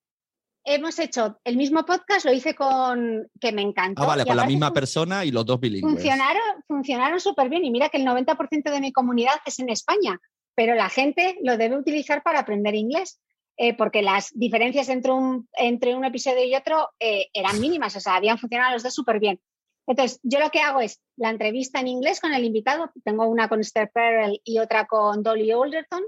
[0.65, 4.03] Hemos hecho el mismo podcast, lo hice con, que me encantó.
[4.03, 5.95] Ah, vale, con la misma persona y los dos bilingües.
[5.95, 10.19] funcionaron, funcionaron súper bien y mira que el 90% de mi comunidad es en España,
[10.55, 13.21] pero la gente lo debe utilizar para aprender inglés,
[13.57, 18.01] eh, porque las diferencias entre un, entre un episodio y otro eh, eran mínimas, o
[18.01, 19.41] sea, habían funcionado los dos súper bien.
[19.87, 23.49] Entonces, yo lo que hago es la entrevista en inglés con el invitado, tengo una
[23.49, 26.03] con Esther Perel y otra con Dolly Alderton,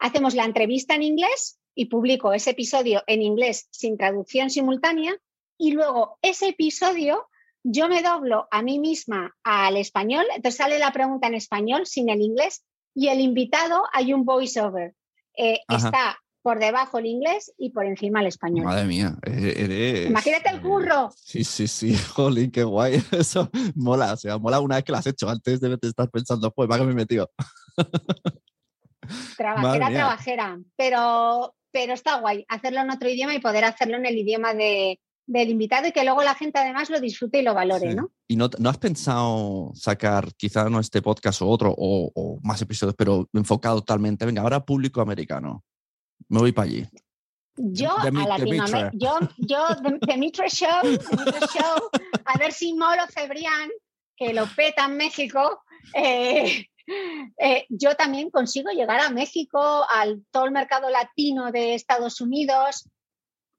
[0.00, 5.16] hacemos la entrevista en inglés y publico ese episodio en inglés sin traducción simultánea
[5.58, 7.28] y luego ese episodio
[7.62, 12.08] yo me doblo a mí misma al español, entonces sale la pregunta en español sin
[12.08, 12.64] el inglés
[12.94, 14.94] y el invitado hay un voiceover.
[15.36, 18.64] Eh, está por debajo el inglés y por encima el español.
[18.64, 20.10] Madre mía, e- eres.
[20.10, 21.10] Imagínate el curro.
[21.16, 22.94] Sí, sí, sí, jolín, qué guay.
[23.12, 25.28] Eso mola, o sea, mola una vez que lo has hecho.
[25.28, 27.30] Antes de estar pensando, pues, va que me he metido.
[29.36, 30.58] Trabajera, trabajera.
[30.76, 35.00] Pero, pero está guay hacerlo en otro idioma y poder hacerlo en el idioma de,
[35.26, 37.94] del invitado y que luego la gente además lo disfrute y lo valore, Sí.
[37.96, 38.10] ¿no?
[38.28, 42.60] ¿Y no, no has pensado sacar quizá no este podcast o otro o, o más
[42.62, 44.24] episodios, pero enfocado totalmente?
[44.26, 45.64] Venga, ahora público americano.
[46.28, 46.86] Me voy para allí.
[47.56, 50.82] Yo Demi- a Latinoamérica, yo, yo, de- Show,
[51.52, 51.90] Show,
[52.24, 53.68] a ver si Molo Cebrián,
[54.16, 55.62] que lo peta en México,
[55.94, 56.66] eh,
[57.38, 62.88] eh, yo también consigo llegar a México, al todo el mercado latino de Estados Unidos.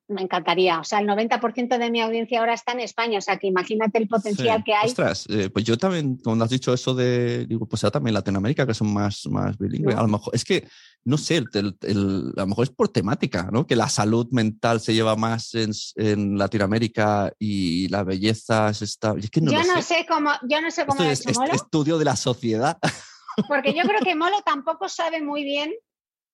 [0.08, 0.78] Me encantaría.
[0.80, 3.18] O sea, el 90% de mi audiencia ahora está en España.
[3.20, 4.64] O sea, que imagínate el potencial Sí.
[4.66, 4.88] que hay.
[4.88, 8.68] Ostras, eh, pues yo también, cuando has dicho eso de, digo, pues ahora también Latinoamérica,
[8.68, 10.02] que son más, más bilingües, No.
[10.02, 10.68] a lo mejor, es que,
[11.06, 13.66] no sé, el- el- el- a lo mejor es por temática, ¿no?
[13.66, 19.16] Que la salud mental se lleva más en, en Latinoamérica y la belleza se está...
[19.18, 19.96] Es que no yo no sé.
[19.96, 22.78] sé cómo, yo no sé cómo Esto es, es- estudio de la sociedad.
[23.48, 25.74] Porque yo creo que Molo tampoco sabe muy bien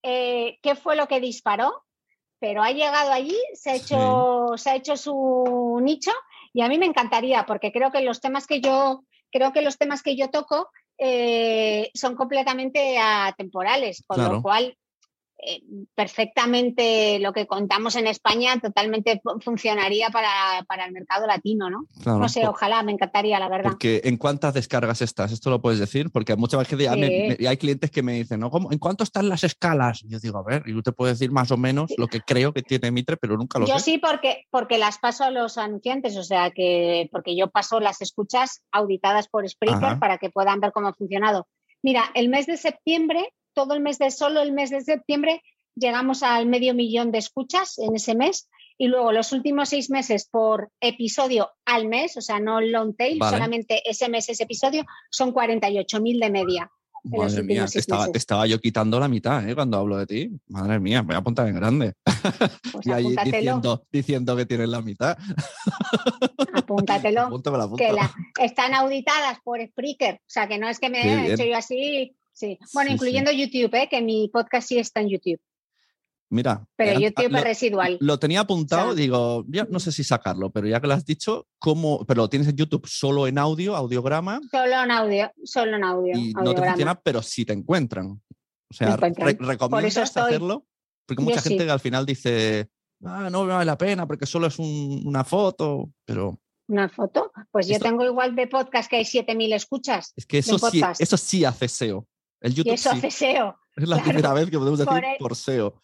[0.04, 1.84] eh, qué fue lo que disparó,
[2.40, 6.12] pero ha llegado allí, se ha, hecho, se ha hecho su nicho
[6.54, 9.78] y a mí me encantaría porque creo que los temas que yo creo que los
[9.78, 14.36] temas que yo toco eh, son completamente atemporales, con Claro.
[14.36, 14.78] lo cual
[15.96, 21.86] perfectamente lo que contamos en España totalmente fu- funcionaría para, para el mercado latino, ¿no?
[22.02, 23.72] Claro, No sé, por- ojalá, me encantaría, la verdad.
[23.72, 25.32] Porque ¿en cuántas descargas estás?
[25.32, 27.38] Esto lo puedes decir, porque muchas veces me- Sí.
[27.40, 28.50] me- hay clientes que me dicen, ¿no?
[28.50, 30.04] ¿Cómo- ¿en cuánto están las escalas?
[30.04, 32.22] Y yo digo, a ver, y yo te puedo decir más o menos lo que
[32.22, 33.86] creo que tiene Mitre, pero nunca lo Yo sé.
[33.92, 38.02] sí, porque, porque las paso a los anunciantes, o sea que porque yo paso las
[38.02, 40.00] escuchas auditadas por Spreaker Ajá.
[40.00, 41.48] para que puedan ver cómo ha funcionado.
[41.84, 45.42] Mira, el mes de septiembre, todo el mes de solo el mes de septiembre,
[45.74, 48.48] llegamos al medio millón de escuchas en ese mes.
[48.78, 53.18] Y luego los últimos seis meses por episodio al mes, o sea, no long tail,
[53.18, 53.36] Vale.
[53.36, 56.72] solamente ese mes, ese episodio, son 48.000 de media.
[57.04, 58.12] Madre mía, te estaba, meses.
[58.12, 59.56] te estaba yo quitando la mitad ¿eh?
[59.56, 60.30] cuando hablo de ti.
[60.50, 61.94] Madre mía, me voy a apuntar en grande.
[62.72, 65.18] Pues y ahí diciendo, diciendo que tienes la mitad.
[66.54, 67.22] apúntatelo.
[67.22, 70.92] Apunto, me la que la- están auditadas por Spreaker, o sea que no es que
[70.92, 72.58] me he hecho yo así, sí.
[72.74, 73.88] Bueno, Sí, incluyendo YouTube, ¿eh?
[73.90, 75.40] que mi podcast sí está en YouTube,
[76.30, 77.98] Mira, pero eh, YouTube lo, es residual.
[78.02, 80.94] lo tenía apuntado, O sea- digo, ya no sé si sacarlo, pero ya que lo
[80.94, 82.06] has dicho, ¿cómo?
[82.06, 86.18] Pero lo tienes en YouTube solo en audio, audiograma, Solo en audio, solo en audio.
[86.18, 86.72] y no te audiograma.
[86.74, 88.08] funciona, pero sí te encuentran.
[88.70, 89.28] O sea, Me encuentran.
[89.30, 90.24] re- ¿recomiendas estoy.
[90.24, 90.66] hacerlo?
[91.06, 92.68] Porque mucha gente al final dice,
[93.06, 97.32] ah, no vale la pena porque solo es un- una foto, pero Una foto.
[97.52, 100.12] Pues yo tengo igual de podcast que hay 7.000 escuchas.
[100.18, 102.06] es que eso sí, eso sí hace SEO.
[102.42, 102.98] El Y YouTube eso sí.
[102.98, 103.58] hace SEO.
[103.76, 104.04] es la claro.
[104.10, 105.82] primera vez que podemos decir Por e- por SEO.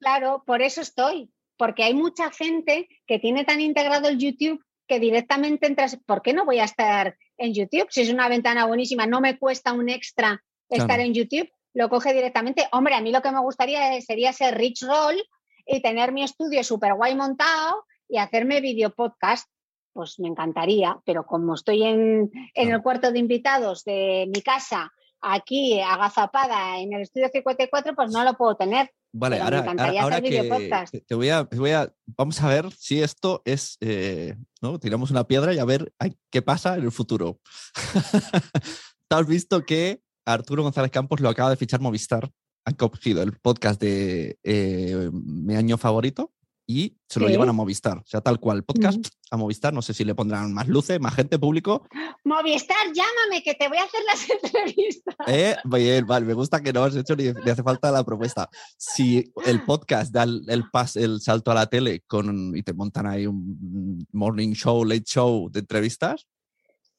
[0.00, 1.30] Claro, por eso estoy.
[1.56, 5.96] Porque hay mucha gente que tiene tan integrado el YouTube que directamente entras.
[6.04, 7.86] ¿Por qué no voy a estar en YouTube?
[7.90, 11.02] Si es una ventana buenísima, no me cuesta un extra estar Claro.
[11.02, 12.66] en YouTube, lo coge directamente.
[12.72, 15.22] Hombre, a mí lo que me gustaría es- sería ser Rich Roll
[15.66, 19.48] y tener mi estudio súper guay montado y hacerme video podcast.
[19.92, 22.76] Pues me encantaría, pero como estoy en, en Claro.
[22.76, 24.92] el cuarto de invitados de mi casa,
[25.24, 28.90] aquí agazapada en el estudio 54, pues no lo puedo tener.
[29.12, 32.72] Vale, ahora, encantaría ahora, hacer que te- voy a, te voy a, vamos a ver
[32.72, 34.78] si esto es, eh, ¿no?
[34.80, 35.92] Tiramos una piedra y a ver
[36.30, 37.38] qué pasa en el futuro.
[39.08, 42.30] ¿Te has visto que Arturo González Campos lo acaba de fichar Movistar?
[42.66, 46.32] Han cogido el podcast de eh, Mi Año Favorito
[46.66, 47.32] y se lo Sí.
[47.32, 47.98] llevan a Movistar.
[47.98, 49.02] O sea, tal cual, podcast Mm.
[49.32, 49.72] a Movistar.
[49.74, 51.86] No sé si le pondrán más luces, más gente, público.
[52.24, 55.14] Movistar, llámame que te voy a hacer las entrevistas.
[55.26, 58.48] Eh, bien, vale, me gusta que no has hecho ni, ni hace falta la propuesta.
[58.78, 62.72] Si el podcast da el, el pas- el salto a la tele con, y te
[62.72, 66.26] montan ahí un morning show, late show de entrevistas,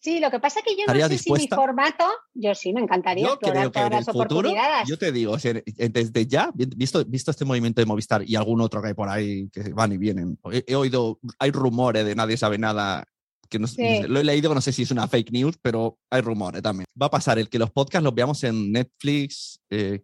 [0.05, 2.71] Sí, lo que pasa es que yo no ¿Estarías sé si mi formato, yo sí,
[2.73, 4.87] me encantaría yo creo que todas en el las futuro, oportunidades.
[4.87, 8.35] yo te digo, o sea, desde ya, vi- visto, visto este movimiento de Movistar y
[8.35, 12.05] algún otro que hay por ahí que van y vienen, he, he oído, hay rumores
[12.05, 13.03] de nadie sabe nada.
[13.49, 14.01] Que no, Sí.
[14.07, 16.85] Lo he leído, no sé si es una fake news, pero hay rumores también.
[16.99, 19.59] Va a pasar el que los podcasts los veamos en Netflix.
[19.69, 20.01] eh,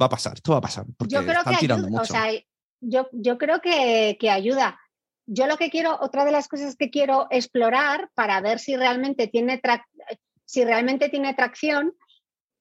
[0.00, 0.84] va a pasar, esto va a pasar.
[0.96, 2.12] Porque yo creo están que tirando ayuda, o mucho.
[2.12, 2.26] sea,
[2.80, 4.78] yo, yo creo que, que ayuda.
[5.26, 9.26] Yo lo que quiero, otra de las cosas que quiero explorar para ver si realmente
[9.26, 9.60] tiene
[10.44, 11.94] si realmente tiene tracción,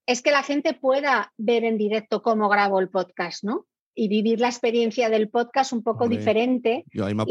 [0.05, 3.66] es que la gente pueda ver en directo cómo grabo el podcast, ¿no?
[3.95, 6.84] Y vivir la experiencia del podcast un poco Hombre, diferente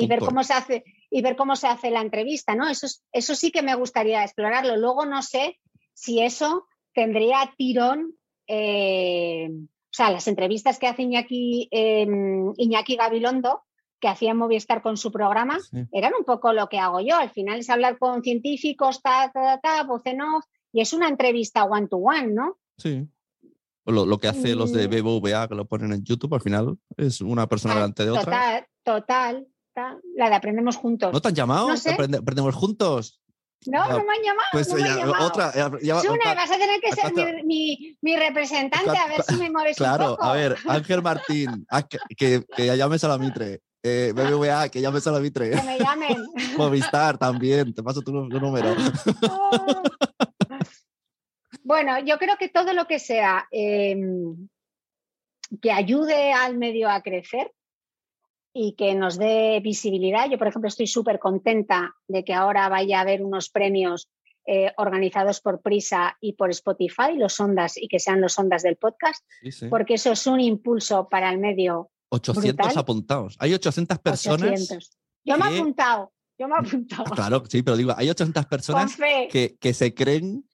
[0.05, 2.68] y ver cómo se hace y ver cómo se hace la entrevista, ¿no?
[2.68, 4.76] Eso, es- eso sí que me gustaría explorarlo.
[4.76, 5.59] Luego no sé
[5.95, 8.14] si eso tendría tirón,
[8.47, 12.07] eh, o sea, las entrevistas que hace Iñaki, eh,
[12.57, 13.62] Iñaki Gabilondo,
[14.03, 15.86] que hacía Movistar con su programa, Sí.
[15.92, 17.16] eran un poco lo que hago yo.
[17.16, 20.05] Al final es hablar con científicos, ta, ta, ta, off,
[20.72, 22.59] y es una entrevista one to one, ¿no?
[22.76, 23.07] Sí.
[23.86, 24.88] Lo, lo que hace los de.
[24.88, 28.24] BBVA, que lo ponen en YouTube, al final es una persona Ah, delante de otra.
[28.24, 31.12] Total, total, ta, la de aprendemos juntos.
[31.12, 31.68] ¿No te han llamado?
[31.68, 31.90] No sé.
[31.96, 33.20] Aprende- aprendemos juntos.
[33.66, 34.48] No, no me han llamado.
[34.50, 35.26] Pues no me han ya, llamado.
[35.28, 35.53] otra.
[35.80, 39.78] ya- vas a tener que ser mi, mi- mi representante a ver si me mueves
[39.78, 40.24] un Claro, poco.
[40.24, 43.61] a ver, Ángel Martín, que, que, que ya llames a la Mitre.
[43.83, 45.51] Eh, BBVA, que llames a la Mitre.
[45.51, 46.16] Que me llamen.
[46.57, 48.74] Movistar también, te paso tu, tu número.
[51.64, 53.97] bueno, yo creo que todo lo que sea eh,
[55.61, 57.53] que ayude al medio a crecer
[58.55, 60.28] y que nos dé visibilidad.
[60.28, 64.09] Yo, por ejemplo, estoy súper contenta de que ahora vaya a haber unos premios
[64.45, 68.76] eh, organizados por Prisa y por Spotify, los ondas, y que sean los ondas del
[68.76, 69.68] podcast, Sí, sí.
[69.68, 72.78] porque eso es un impulso para el medio 800 brutal.
[72.78, 73.36] apuntados.
[73.38, 74.42] Hay 800 personas.
[74.42, 74.98] 800.
[75.24, 77.04] Yo me he apuntado, yo me he apuntado.
[77.06, 80.48] Ah, claro, sí, pero digo, hay 800 Con personas que, que se creen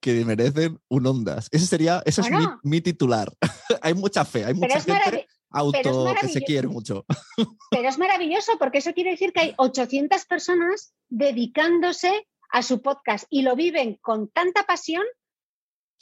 [0.00, 1.48] que merecen un Ondas.
[1.52, 3.32] Ese sería, ese es mi, mi titular.
[3.82, 7.04] hay mucha fe, hay mucha gente auto que se quiere mucho.
[7.70, 13.26] pero es maravilloso porque eso quiere decir que hay 800 personas dedicándose a su podcast
[13.30, 15.02] y lo viven con tanta pasión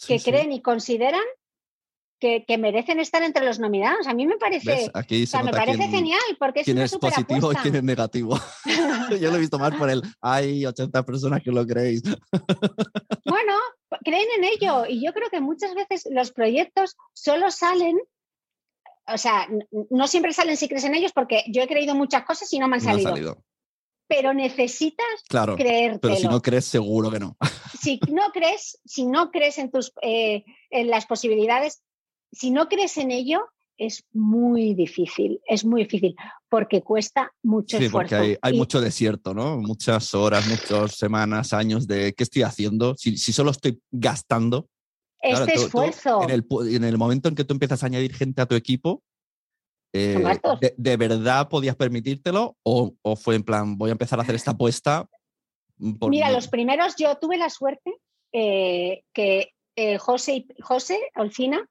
[0.07, 0.31] que Sí, sí.
[0.31, 1.25] creen y consideran
[2.21, 4.07] que, que merecen estar entre los nominados.
[4.07, 4.91] A mí me parece.
[4.95, 7.57] Aquí o se sea, me parece quién, genial porque es quién una es positivo y
[7.57, 8.39] quién es negativo.
[9.21, 12.03] Yo lo he visto más por el, hay 80 personas que lo creéis.
[13.27, 13.55] Bueno,
[14.05, 17.99] creen en ello y yo creo que muchas veces los proyectos solo salen,
[19.09, 19.49] o sea,
[19.91, 22.69] no siempre salen si crees en ellos porque yo he creído muchas cosas y no
[22.69, 23.43] me han No salido.
[24.07, 26.01] pero necesitas Claro, creértelo.
[26.01, 27.37] pero si no crees, seguro que no.
[27.81, 31.83] si no crees, si no crees en tus eh, en las posibilidades,
[32.35, 33.45] si no crees en ello,
[33.77, 36.15] es muy difícil, es muy difícil,
[36.49, 38.11] porque cuesta mucho Sí, esfuerzo.
[38.11, 39.57] porque hay, hay Y- mucho desierto, ¿no?
[39.59, 44.69] Muchas horas, muchas semanas, años de qué estoy haciendo, si, si solo estoy gastando.
[45.21, 46.23] Claro, este tú- esfuerzo.
[46.23, 48.55] en, el, pu- en el momento en que tú empiezas a añadir gente a tu
[48.55, 49.03] equipo,
[49.93, 50.23] eh,
[50.61, 54.35] de, de verdad podías permitírtelo o, o fue en plan, voy a empezar a hacer
[54.35, 55.09] esta apuesta?
[55.99, 57.93] por Mira, mi- los primeros, yo tuve la suerte
[58.33, 61.67] eh, que eh, José, José Olcina,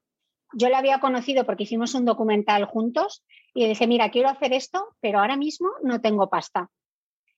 [0.53, 3.23] yo la había conocido porque hicimos un documental juntos
[3.53, 6.69] y le dije, mira, quiero hacer esto, pero ahora mismo no tengo pasta.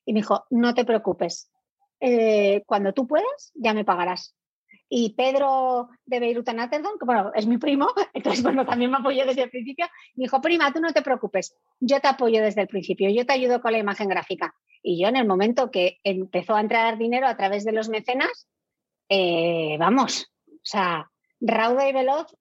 [0.05, 1.51] Y me dijo, no te preocupes,
[1.99, 4.35] eh, cuando tú puedas ya me pagarás.
[4.87, 8.97] Y Pedro de Beirut en Atherton, que bueno, es mi primo, entonces bueno, también me
[8.97, 12.61] apoyó desde el principio, me dijo, prima, tú no te preocupes, yo te apoyo desde
[12.61, 14.53] el principio, yo te ayudo con la imagen gráfica.
[14.83, 18.47] Y yo en el momento que empezó a entrar dinero a través de los mecenas,
[19.09, 21.09] eh, vamos, o sea,
[21.39, 22.35] rauda y veloz,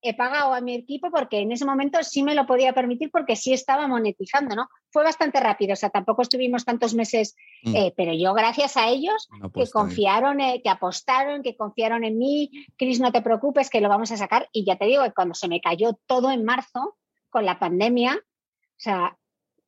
[0.00, 3.36] he pagado a mi equipo porque en ese momento sí me lo podía permitir porque
[3.36, 4.68] sí estaba monetizando, ¿no?
[4.90, 7.34] Fue bastante rápido, o sea, tampoco estuvimos tantos meses,
[7.64, 7.76] Mm.
[7.76, 12.50] eh, pero yo gracias a ellos que confiaron, eh, que apostaron, que confiaron en mí,
[12.76, 14.48] Cris, no te preocupes, que lo vamos a sacar.
[14.52, 16.96] Y ya te digo que cuando se me cayó todo en marzo
[17.30, 19.16] con la pandemia, o sea,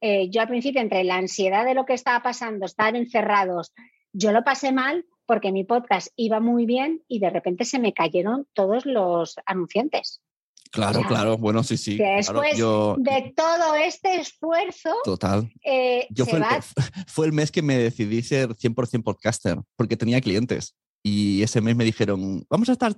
[0.01, 3.73] eh, yo al principio entre la ansiedad de lo que estaba pasando, estar encerrados,
[4.13, 7.93] yo lo pasé mal porque mi podcast iba muy bien y de repente se me
[7.93, 10.21] cayeron todos los anunciantes.
[10.73, 11.93] Claro, claro, bueno, sí, sí.
[11.93, 15.49] Que claro, después yo- de todo este esfuerzo, Total.
[15.65, 16.45] eh, Yo fue el,
[17.07, 20.75] fue el mes que me decidí ser 100% podcaster, porque tenía clientes.
[21.01, 22.93] Y ese mes me dijeron, vamos a estar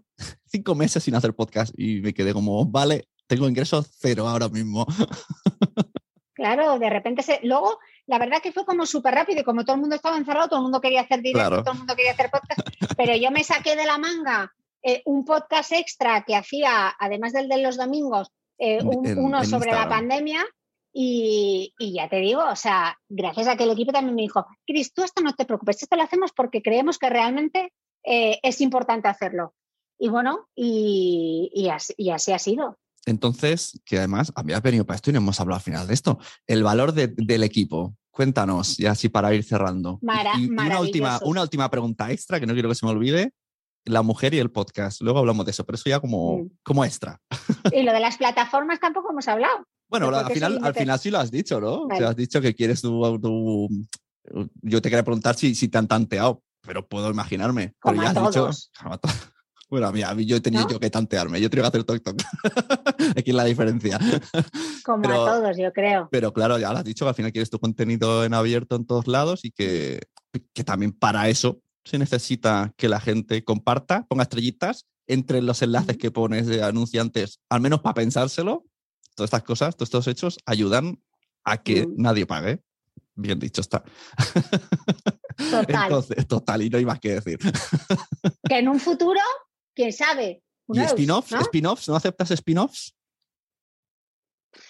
[0.47, 1.75] cinco meses sin hacer podcast.
[1.77, 4.87] Y me quedé como, vale, tengo ingresos cero ahora mismo.
[6.35, 7.39] Claro, de repente se.
[7.45, 10.49] Luego, la verdad que fue como súper rápido y como todo el mundo estaba encerrado,
[10.49, 11.63] todo el mundo quería hacer directo, Claro.
[11.63, 12.61] todo el mundo quería hacer podcast.
[12.97, 17.49] Pero yo me saqué de la manga eh, un podcast extra que hacía, además del
[17.49, 18.29] de los domingos,
[18.59, 20.45] eh, un- uno sobre la pandemia.
[20.95, 24.45] Y, y ya te digo, o sea, gracias a que el equipo también me dijo,
[24.67, 27.73] Cris, tú esto no te preocupes, esto lo hacemos porque creemos que realmente
[28.05, 29.55] eh, es importante hacerlo.
[29.99, 32.77] Y bueno, y, y así, y así ha sido.
[33.07, 36.19] Entonces, que además habías venido para esto y no hemos hablado al final de esto.
[36.47, 37.97] El valor de- del equipo.
[38.11, 39.99] Cuéntanos, y así para ir cerrando.
[40.03, 43.33] Mara- y, una, última, una última pregunta extra que no quiero que se me olvide.
[43.85, 45.01] La mujer y el podcast.
[45.01, 46.51] Luego hablamos de eso, pero eso ya como, Mm.
[46.63, 47.19] como extra.
[47.73, 49.65] Y lo de las plataformas tampoco hemos hablado.
[49.89, 51.73] Bueno, Pero al final, al final sí lo has dicho, ¿no?
[51.83, 52.07] O sea, Vale.
[52.07, 53.69] has dicho que quieres tu, tu-
[54.63, 57.75] Yo te quería preguntar si, si te han tanteado, pero puedo imaginarme.
[57.81, 58.31] Como pero ya has dicho.
[58.43, 58.71] todos.
[58.73, 59.01] To-
[59.73, 60.69] Bueno, a mí, a mí yo he tenido ¿No?
[60.73, 61.41] yo que tantearme.
[61.41, 62.23] Yo tengo que hacer toc toc.
[63.17, 63.99] Aquí es la diferencia.
[64.85, 66.09] Como Pero- a todos, yo creo.
[66.13, 68.85] Pero claro, ya lo has dicho que al final quieres tu contenido en abierto en
[68.85, 70.01] todos lados y que,
[70.53, 75.97] que también para eso se necesita que la gente comparta, ponga estrellitas entre los enlaces
[75.97, 78.67] que pones de anunciantes, al menos para pensárselo.
[79.15, 81.03] Todas estas cosas, todos estos hechos ayudan
[81.45, 81.95] a que Mm.
[81.97, 82.61] nadie pague.
[83.15, 83.83] Bien dicho está.
[85.51, 85.85] Total.
[85.85, 87.39] Entonces, total, y no hay más que decir.
[88.49, 89.19] que en un futuro,
[89.75, 90.43] quién sabe.
[90.69, 91.33] ¿Y spin-offs?
[91.33, 91.41] ¿no?
[91.41, 91.89] ¿Spin-offs?
[91.89, 92.95] ¿No aceptas spin-offs?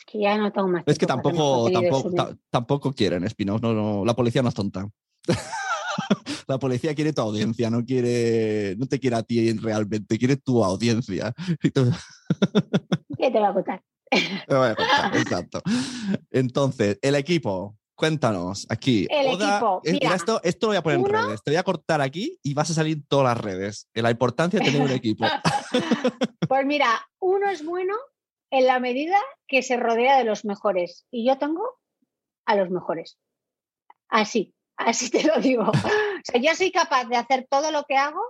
[0.06, 3.62] Que ya no tengo más Es que tampoco, tampoco, tampoco quieren spin-offs.
[3.62, 4.88] No, no, la policía no es tonta.
[6.46, 10.64] la policía quiere tu audiencia, no quiere, no te quiere a ti realmente, quiere tu
[10.64, 11.34] audiencia.
[11.60, 13.82] ¿Qué te va a contar?
[14.48, 15.62] Me voy a contar, Exacto.
[16.30, 17.76] Entonces, el equipo.
[18.02, 19.06] Cuéntanos aquí.
[19.08, 21.42] El equipo, eh, mira, esto, esto lo voy a poner en redes.
[21.44, 23.88] Te voy a cortar aquí y vas a salir en todas las redes.
[23.94, 25.24] La importancia de tener un equipo.
[26.48, 27.94] Pues mira, uno es bueno
[28.50, 31.06] en la medida que se rodea de los mejores.
[31.12, 31.62] Y yo tengo
[32.44, 33.20] a los mejores.
[34.08, 35.62] Así, así te lo digo.
[35.72, 38.20] O sea, yo soy capaz de hacer todo lo que hago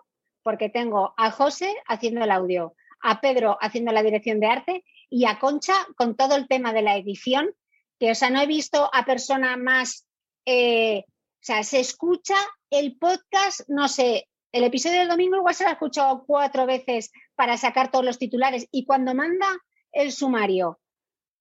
[0.43, 5.25] porque tengo a José haciendo el audio, a Pedro haciendo la dirección de arte y
[5.25, 7.55] a Concha con todo el tema de la edición,
[8.03, 10.09] que o sea, no he visto a persona más,
[10.45, 12.35] eh, o sea, se escucha
[12.69, 17.13] el podcast, no sé, el episodio del domingo igual se lo ha escuchado cuatro veces
[17.37, 19.47] para sacar todos los titulares y cuando manda
[19.93, 20.81] el sumario,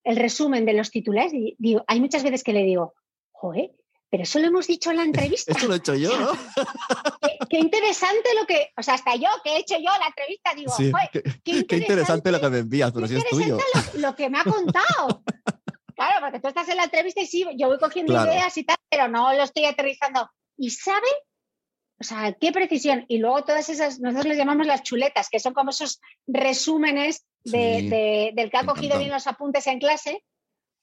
[0.04, 2.94] el resumen de los titulares, di- digo, hay muchas veces que le digo,
[3.32, 3.72] joder,
[4.12, 5.52] pero eso lo hemos dicho en la entrevista.
[5.54, 6.32] Esto lo he hecho yo, ¿no?
[7.22, 10.54] qué, qué interesante lo que, o sea, hasta yo que he hecho yo la entrevista,
[10.56, 13.30] digo, Sí, joder, qué, qué qué interesante lo que me envías, pero qué si es
[13.30, 13.58] tuyo.
[13.58, 15.24] interesante lo, lo que me ha contado.
[16.10, 18.32] Claro, porque tú estás en la entrevista y sí, yo voy cogiendo Claro.
[18.32, 20.30] ideas y tal, pero no lo estoy aterrizando.
[20.58, 21.08] ¿Y sabe?
[22.00, 23.06] O sea, qué precisión.
[23.08, 27.80] Y luego todas esas, nosotros les llamamos las chuletas, que son como esos resúmenes de,
[27.82, 30.24] Sí, de- del que ha cogido bien los apuntes en clase.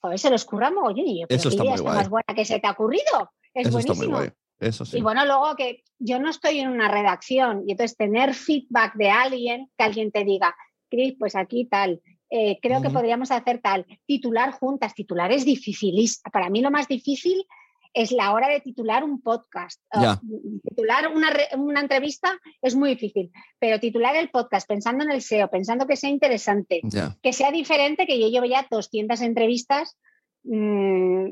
[0.01, 1.07] Joder, se los curra mogollón.
[1.07, 1.97] Y yo, pero Eso está idea muy guay.
[1.97, 3.33] más buena que se te ha ocurrido.
[3.55, 4.19] Es Eso está buenísimo.
[4.19, 4.31] muy guay.
[4.61, 4.99] Eso sí.
[4.99, 9.11] Y bueno, luego que yo no estoy en una redacción y entonces tener feedback de
[9.11, 10.55] alguien, que alguien te diga,
[10.91, 12.01] Cris, pues aquí tal,
[12.31, 16.31] eh, creo que podríamos hacer tal, titular juntas, titular es dificilísimo.
[16.33, 17.47] Para mí lo más difícil
[17.95, 19.81] es la hora de titular un podcast.
[19.95, 20.21] Uh, Ya.
[20.63, 25.49] titular una, una entrevista es muy difícil, pero titular el podcast pensando en el SEO,
[25.51, 26.83] pensando que sea interesante,
[27.23, 29.97] que sea diferente, que yo llevo ya 200 entrevistas
[30.45, 31.31] mm,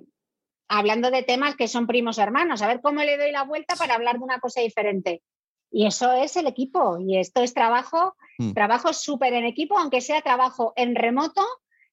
[0.68, 3.94] hablando de temas que son primos hermanos, a ver cómo le doy la vuelta para
[3.94, 5.22] hablar de una cosa diferente.
[5.70, 8.52] Y eso es el equipo, y esto es trabajo, Mm.
[8.52, 11.42] trabajo súper en equipo, aunque sea trabajo en remoto,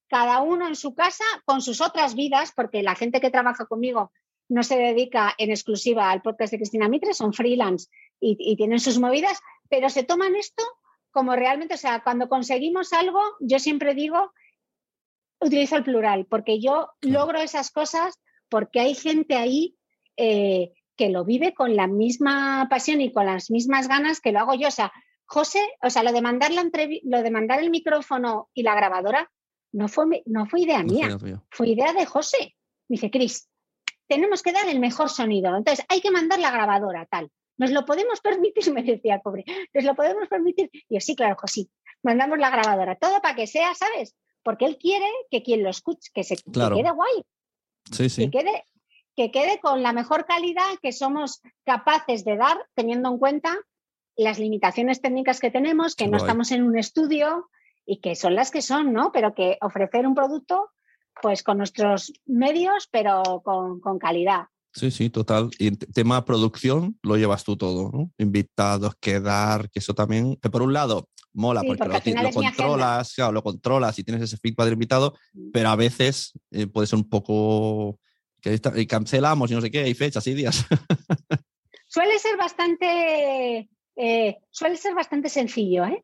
[0.07, 4.11] cada uno en su casa, con sus otras vidas, porque la gente que trabaja conmigo
[4.49, 8.80] no se dedica en exclusiva al podcast de Cristina Mitre, son freelance y, y tienen
[8.80, 10.63] sus movidas, pero se toman esto
[11.11, 14.34] como realmente, o sea, cuando conseguimos algo, yo siempre digo,
[15.39, 18.19] utilizo el plural, porque yo logro esas cosas
[18.49, 19.78] porque hay gente ahí
[20.17, 24.39] eh, que lo vive con la misma pasión y con las mismas ganas que lo
[24.39, 24.67] hago yo.
[24.67, 24.91] O sea,
[25.25, 26.63] José, o sea, lo de mandar, la
[27.03, 29.31] lo de mandar el micrófono y la grabadora
[29.71, 31.17] no fue, no fue idea No mía,
[31.49, 32.55] fue idea de José.
[32.87, 33.49] Dice, Cris,
[34.07, 35.55] tenemos que dar el mejor sonido.
[35.55, 37.31] Entonces, hay que mandar la grabadora, tal.
[37.57, 38.63] ¿Nos lo podemos permitir?
[38.73, 39.45] Me decía el pobre.
[39.73, 40.69] ¿Nos lo podemos permitir?
[40.73, 41.67] Y yo, sí, claro, José.
[42.03, 42.95] Mandamos la grabadora.
[42.97, 44.15] Todo para que sea, ¿sabes?
[44.43, 47.23] Porque él quiere que quien lo escuche, que se que quede guay,
[47.91, 48.25] Sí, sí.
[48.29, 48.65] que quede,
[49.16, 53.57] que quede con la mejor calidad que somos capaces de dar, teniendo en cuenta
[54.16, 56.22] las limitaciones técnicas que tenemos, que no guay.
[56.22, 57.49] estamos en un estudio
[57.86, 59.11] y que son las que son, ¿no?
[59.11, 60.70] Pero que ofrecer un producto,
[61.22, 64.47] pues con nuestros medios, pero con, con calidad.
[64.74, 65.51] Sí, sí, total.
[65.59, 68.11] Y en tema producción lo llevas tú todo, ¿no?
[68.18, 73.43] Invitados, quedar, que eso también, que por un lado mola porque, lo, controlas, claro, lo
[73.43, 75.51] controlas y tienes ese feedback del invitado, mm.
[75.51, 77.99] pero a veces eh, puede ser un poco
[78.43, 80.65] que y cancelamos y no sé qué, hay fechas y días.
[81.87, 86.03] suele ser bastante, eh, suele ser bastante sencillo, ¿eh?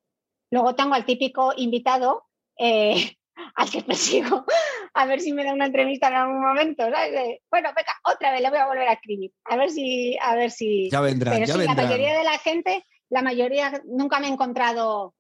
[0.50, 2.24] Luego tengo al típico invitado
[2.58, 3.18] eh,
[3.56, 4.46] al que persigo
[4.94, 6.84] a ver si me da una entrevista en algún momento.
[6.84, 9.32] Bueno, venga, otra vez le voy a volver a escribir.
[9.46, 10.90] A ver si, a ver si.
[10.90, 15.14] Ya vendrá, ya La mayoría de la gente, la mayoría nunca me he encontrado,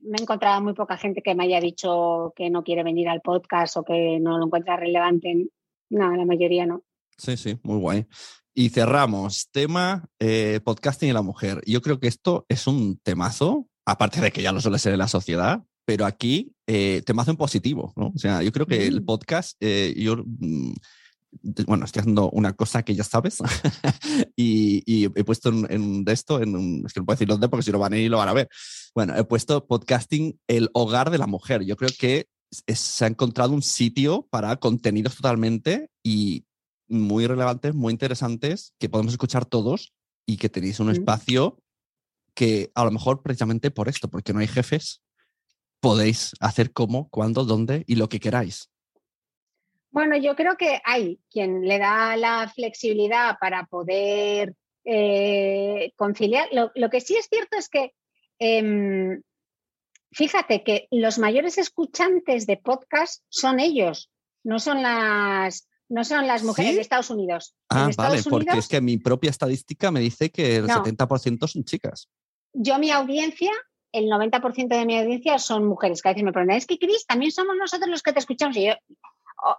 [0.00, 3.20] me he encontrado muy poca gente que me haya dicho que no quiere venir al
[3.20, 5.48] podcast o que no lo encuentra relevante.
[5.92, 6.82] No, la mayoría no.
[7.18, 8.06] Sí, sí, muy guay.
[8.54, 11.60] Y cerramos, tema eh, podcasting y la mujer.
[11.66, 15.00] Yo creo que esto es un temazo, aparte de que ya lo suele ser en
[15.00, 18.12] la sociedad, pero aquí eh, temazo en positivo, ¿no?
[18.14, 19.04] O sea, yo creo que el mm.
[19.04, 20.72] podcast, eh, yo, mm,
[21.66, 23.38] bueno, estoy haciendo una cosa que ya sabes
[24.36, 27.72] y, he puesto en, esto, en un, es que no puedo decir dónde porque si
[27.72, 28.48] no van a ir lo van a ver.
[28.94, 31.64] Bueno, he puesto podcasting el hogar de la mujer.
[31.64, 36.44] Yo creo que se ha encontrado un sitio para contenidos totalmente y
[36.88, 39.94] muy relevantes, muy interesantes, que podemos escuchar todos
[40.26, 41.58] y que tenéis un espacio
[42.34, 45.02] que a lo mejor precisamente por esto, porque no hay jefes,
[45.80, 48.70] podéis hacer cómo, cuándo, dónde y lo que queráis.
[49.90, 56.48] Bueno, yo creo que hay quien le da la flexibilidad para poder eh, conciliar.
[56.52, 57.92] Lo, que sí es cierto es que,
[58.38, 59.22] em,
[60.12, 64.10] fíjate que los mayores escuchantes de podcast son ellos,
[64.44, 67.54] no son las, no son las mujeres de Estados Unidos.
[67.68, 72.08] Ah, vale, porque es que mi propia estadística me dice que el 70% son chicas.
[72.52, 73.50] Yo, mi audiencia,
[73.92, 76.02] el 90% de mi audiencia son mujeres.
[76.02, 78.56] Que a veces me preguntan, es que Cris, también somos nosotros los que te escuchamos.
[78.56, 78.74] Y yo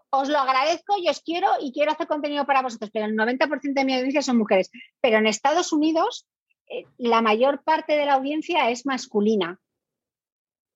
[0.09, 3.73] os lo agradezco y os quiero y quiero hacer contenido para vosotros, pero el 90%
[3.73, 4.71] de mi audiencia son mujeres.
[5.01, 6.25] Pero en Estados Unidos,
[6.69, 9.59] eh, la mayor parte de la audiencia es masculina.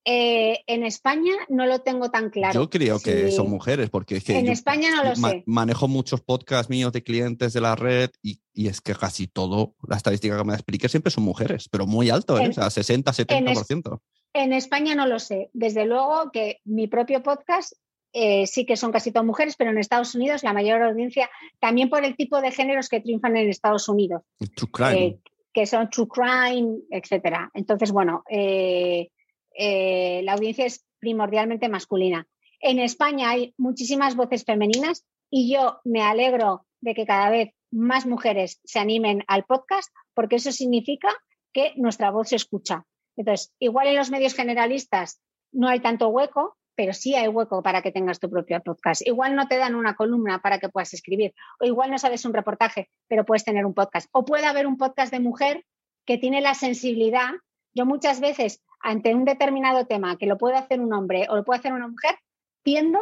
[0.10, 2.54] Eh, en España no lo tengo tan claro.
[2.54, 5.44] Yo creo que son mujeres, porque es que en España no lo sé.
[5.46, 9.98] Manejo muchos podcasts míos de clientes de la red y, es que casi todo, la
[9.98, 12.48] estadística que me explique siempre son mujeres, pero muy alto, ¿eh?
[12.48, 14.00] o sea, 60, 70%.
[14.32, 15.50] En, España no lo sé.
[15.52, 17.74] Desde luego que mi propio podcast
[18.14, 21.30] eh, sí que son casi todas mujeres, pero en Estados Unidos la mayor audiencia,
[21.60, 24.22] también por el tipo de géneros que triunfan en Estados Unidos.
[24.56, 25.20] True crime.
[25.52, 27.52] que son true crime, etcétera.
[27.54, 29.10] Entonces, bueno, eh,
[29.58, 32.28] la audiencia es primordialmente masculina.
[32.60, 38.06] En España hay muchísimas voces femeninas y yo me alegro de que cada vez más
[38.06, 41.10] mujeres se animen al podcast porque eso significa
[41.54, 42.86] que nuestra voz se escucha.
[43.16, 47.82] Entonces, igual en los medios generalistas no hay tanto hueco, pero sí hay hueco para
[47.82, 49.06] que tengas tu propio podcast.
[49.06, 52.34] Igual no te dan una columna para que puedas escribir, o igual no sabes un
[52.34, 54.08] reportaje, pero puedes tener un podcast.
[54.12, 55.66] O puede haber un podcast de mujer
[56.06, 57.32] que tiene la sensibilidad.
[57.74, 61.44] Yo muchas veces ante un determinado tema que lo puede hacer un hombre o lo
[61.44, 62.16] puede hacer una mujer,
[62.64, 63.00] tiendo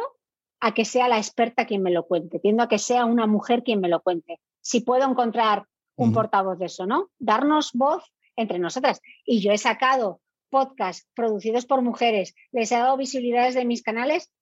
[0.58, 3.62] a que sea la experta quien me lo cuente, tiendo a que sea una mujer
[3.62, 4.40] quien me lo cuente.
[4.60, 5.64] Si puedo encontrar
[5.94, 7.10] un portavoz de eso, ¿no?
[7.20, 8.02] Darnos voz
[8.34, 9.00] entre nosotras.
[9.24, 10.20] Y yo he sacado
[10.50, 14.32] podcasts producidos por mujeres, les he dado visibilidades de mis canales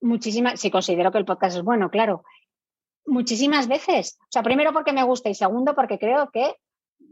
[0.00, 2.24] muchísimas, si considero que el podcast es bueno, claro,
[3.06, 4.18] muchísimas veces.
[4.22, 6.56] O sea, primero porque me gusta y segundo porque creo que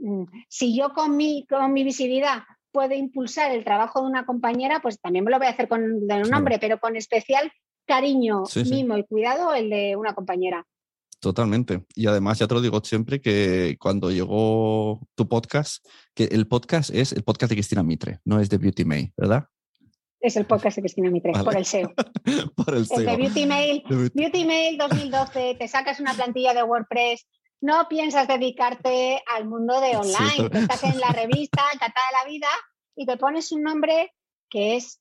[0.01, 2.43] mm, si yo con mi, con mi visibilidad
[2.73, 5.83] puede impulsar el trabajo de una compañera, pues también me lo voy a hacer con
[5.83, 7.53] un hombre, pero con especial
[7.87, 10.67] cariño, mimo y cuidado el de una compañera.
[11.21, 11.85] Totalmente.
[11.95, 16.91] Y además, ya te lo digo siempre que cuando llegó tu podcast, que el podcast
[16.91, 19.45] es el podcast de Cristina Mitre, no es de Beauty May, ¿verdad?
[20.19, 21.93] Es el podcast de Cristina Mitre, por el SEO.
[22.57, 22.99] por el SEO.
[22.99, 23.85] de Beauty Mail,
[24.15, 27.29] Beauty Mail 2012, te sacas una plantilla de WordPress,
[27.63, 32.49] no piensas dedicarte al mundo de online, estás en la revista, encantada de la vida,
[32.97, 34.13] y te pones un nombre
[34.51, 35.01] que es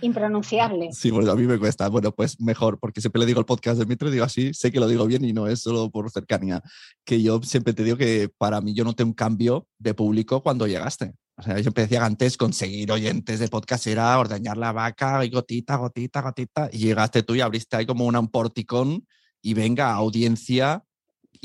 [0.00, 0.90] impronunciable.
[0.92, 1.88] Sí, bueno, a mí me cuesta.
[1.88, 4.80] Bueno, pues mejor, porque siempre le digo el podcast de Mitre, digo así, sé que
[4.80, 6.62] lo digo bien y no es solo por cercanía.
[7.04, 10.66] Que yo siempre te digo que para mí yo noté un cambio de público cuando
[10.66, 11.14] llegaste.
[11.36, 15.76] O sea, yo decía antes conseguir oyentes de podcast era ordeñar la vaca y gotita,
[15.76, 16.68] gotita, gotita.
[16.72, 19.06] Y llegaste tú y abriste ahí como una, un porticón
[19.42, 20.84] y venga, audiencia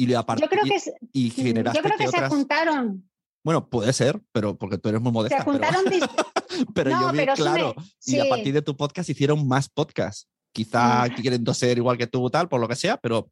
[0.05, 0.77] y aparte yo creo que,
[1.13, 3.09] y generaste yo creo que, se juntaron.
[3.43, 5.39] Bueno, puede ser, pero porque tú eres muy modesta.
[5.39, 5.83] Se juntaron.
[6.73, 7.75] Pero, yo vi, claro.
[8.05, 10.27] Y a partir de tu podcast hicieron más podcasts.
[10.51, 11.21] Quizá mm.
[11.21, 13.31] queriendo ser igual que tú, tal, por lo que sea, pero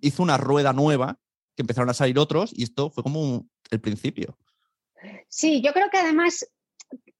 [0.00, 1.18] hizo una rueda nueva
[1.56, 4.38] que empezaron a salir otros y esto fue como el principio.
[5.28, 6.46] Sí, yo creo que además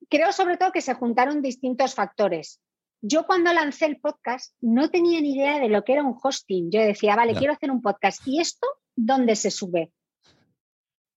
[0.08, 2.60] creo sobre todo que se juntaron distintos factores.
[3.06, 6.70] Yo cuando lancé el podcast no tenía ni idea de lo que era un hosting.
[6.70, 8.26] Yo decía, vale, quiero hacer un podcast.
[8.26, 8.66] ¿Y esto
[8.96, 9.92] dónde se sube?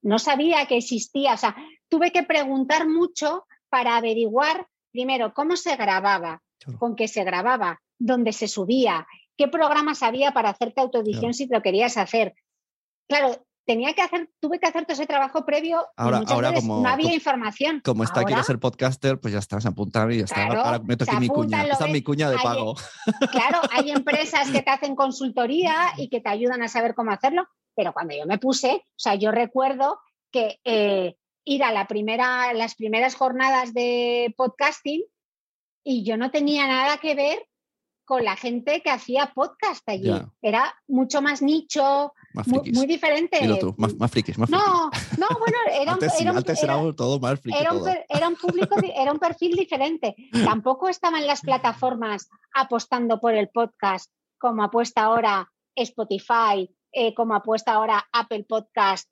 [0.01, 1.35] No sabía que existía.
[1.35, 1.55] O sea,
[1.87, 6.43] tuve que preguntar mucho para averiguar, primero, cómo se grababa,
[6.77, 9.07] con qué se grababa, dónde se subía,
[9.37, 12.35] qué programas había para hacerte autoedición si lo querías hacer.
[13.07, 16.49] Claro, tenía que hacer, tuve que hacer todo ese trabajo previo y Ahora- muchas ahora
[16.51, 17.81] veces como- no había información.
[17.83, 20.45] Como está Ahora, quiero ser podcaster, pues ya está, se apuntan y ya está.
[20.45, 21.63] Claro, Ahora meto aquí mi cuña.
[21.65, 22.75] Esta es mi cuña de pago.
[23.31, 27.45] Claro, hay empresas que te hacen consultoría y que te ayudan a saber cómo hacerlo,
[27.75, 29.99] pero cuando yo me puse, o sea, yo recuerdo
[30.31, 31.15] que eh,
[31.45, 35.03] ir a la primera, las primeras jornadas de podcasting
[35.83, 37.45] y yo no tenía nada que ver
[38.05, 40.13] con la gente que hacía podcast allí.
[40.41, 42.77] Era mucho más nicho, Más muy, frikis.
[42.77, 43.39] muy diferente.
[43.41, 44.65] Dilo tú, más, más frikis, más frikis.
[44.65, 47.57] No, no, bueno, era un, antes sí, era un- antes era- era todo más friki
[47.57, 47.85] era un, todo.
[47.87, 50.15] per- era un público, era un perfil diferente.
[50.45, 57.73] Tampoco estaban las plataformas apostando por el podcast como apuesta ahora Spotify, eh, como apuesta
[57.73, 59.09] ahora Apple Podcast.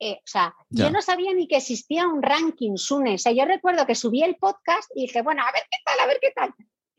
[0.00, 0.84] Eh, o sea, Ya.
[0.84, 3.14] yo no sabía ni que existía un ranking, Sune.
[3.14, 5.98] O sea, yo recuerdo que subí el podcast y dije, bueno, a ver qué tal,
[6.00, 6.54] a ver qué tal.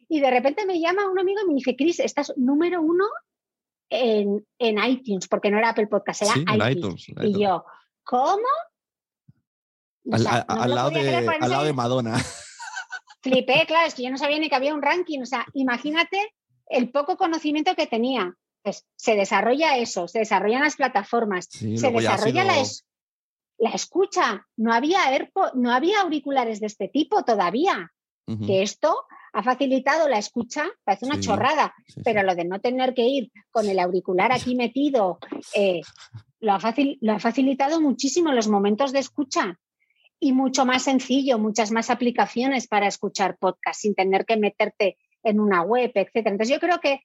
[0.09, 3.05] Y de repente me llama un amigo y me dice, Cris, estás número uno
[3.89, 7.07] en, en iTunes, porque no era Apple Podcast, era Sí, iTunes.
[7.07, 7.65] iTunes, Y yo,
[8.03, 8.47] ¿cómo?
[10.09, 12.17] O Al, sea, a- no al lo lado, de, al lado de Madonna.
[13.21, 15.21] Flipé, claro, es que yo no sabía ni que había un ranking.
[15.21, 16.33] O sea, imagínate
[16.67, 18.33] el poco conocimiento que tenía.
[18.63, 22.85] Pues se desarrolla eso, se desarrollan las plataformas, Sí, se desarrolla la, es-
[23.57, 24.45] la escucha.
[24.57, 27.91] No había, AirPod- no había auriculares de este tipo todavía.
[28.45, 32.59] Que esto ha facilitado la escucha, parece una Sí, chorrada, sí, pero lo de no
[32.59, 35.19] tener que ir con el auricular aquí metido,
[35.55, 35.81] eh,
[36.39, 39.57] lo, ha facil- lo ha facilitado muchísimo los momentos de escucha
[40.19, 45.39] y mucho más sencillo, muchas más aplicaciones para escuchar podcast sin tener que meterte en
[45.39, 46.31] una web, etcétera.
[46.31, 47.01] Entonces yo creo que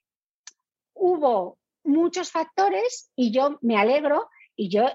[0.93, 4.85] hubo muchos factores y yo me alegro y yo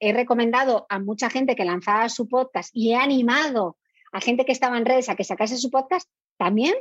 [0.00, 3.76] he recomendado a mucha gente que lanzaba su podcast y he animado
[4.16, 6.74] a gente que estaba en redes a que sacase su podcast también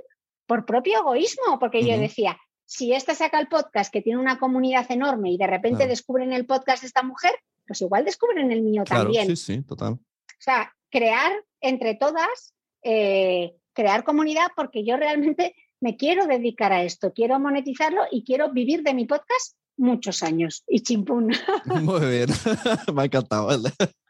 [0.47, 4.89] por propio egoísmo, porque yo decía, si esta saca el podcast que tiene una comunidad
[4.89, 5.89] enorme y de repente Claro.
[5.89, 7.33] descubren el podcast de esta mujer,
[7.67, 9.27] pues igual descubren el mío Claro, también.
[9.27, 9.93] sí, sí, total.
[9.93, 9.99] O
[10.39, 12.53] sea, crear entre todas,
[12.83, 18.51] eh, crear comunidad, porque yo realmente me quiero dedicar a esto, quiero monetizarlo y quiero
[18.53, 20.63] vivir de mi podcast muchos años.
[20.67, 21.33] Y chimpún.
[21.65, 22.29] Muy bien.
[22.95, 23.49] Me ha encantado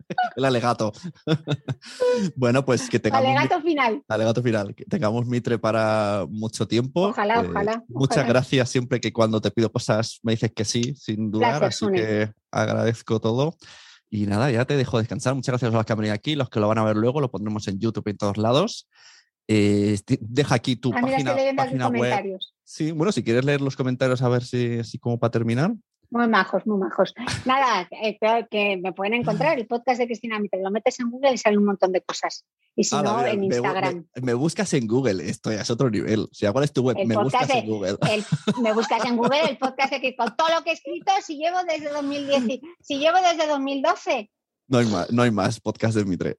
[0.36, 0.91] el, alegato.
[2.36, 3.27] bueno, pues que tengamos.
[3.27, 4.03] mi- Alegato final.
[4.07, 7.07] Alegato final, que tengamos Mitre para mucho tiempo.
[7.07, 8.30] Eh, Ojalá, ojalá, Muchas ojalá.
[8.30, 11.98] gracias siempre que cuando te pido cosas me dices que sí, sin dudar, así Sune.
[11.98, 13.56] que agradezco todo.
[14.10, 15.36] Y nada, ya te dejo descansar.
[15.36, 17.19] Muchas gracias a los que han venido aquí, los que lo van a ver luego,
[17.19, 18.88] lo pondremos en YouTube y en todos lados.
[19.48, 21.98] Eh, deja aquí tu Ah, página, página web.
[21.99, 22.53] comentarios.
[22.64, 25.73] Sí, bueno, si quieres leer los comentarios a ver si así como para terminar.
[26.10, 27.14] Muy majos, muy majos.
[27.45, 30.61] Nada, eh, que, que me pueden encontrar el podcast de Cristina Mitre.
[30.61, 32.45] Lo metes en Google y sale un montón de cosas.
[32.76, 34.06] Y si no, mira, en Instagram.
[34.15, 36.22] Me, me buscas en Google, esto ya es otro nivel.
[36.22, 36.98] O sea, ¿cuál es tu web?
[36.99, 37.98] El me buscas en Google.
[38.10, 38.26] El-
[38.61, 41.57] me buscas en Google el podcast de con todo lo que he escrito, si llevo
[41.68, 44.30] desde 2010, y- si llevo desde 2012,
[44.68, 46.36] No hay más, no hay más podcast de Mitre.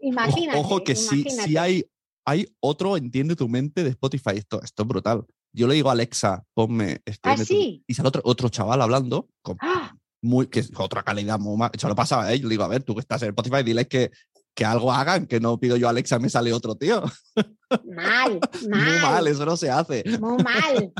[0.00, 0.58] Imagínate.
[0.58, 1.48] Ojo, que sí, imagínate.
[1.48, 1.84] sí hay,
[2.24, 4.36] hay otro Entiende tu mente de Spotify.
[4.36, 5.24] Esto, esto es brutal.
[5.54, 7.84] Yo le digo a Alexa, ponme Entiende ¿Ah, sí?
[7.86, 9.94] Y sale otro, otro chaval hablando, con ¡Ah!
[10.20, 11.70] muy, que es otra calidad muy más.
[11.78, 12.44] Yo lo pasaba a ellos.
[12.44, 14.10] Le digo, a ver, tú que estás en Spotify, diles que,
[14.54, 17.02] que algo hagan, que no pido yo a Alexa, me sale otro tío.
[17.84, 18.84] Mal, mal.
[18.84, 20.02] Muy mal, eso no se hace.
[20.18, 20.92] Muy mal.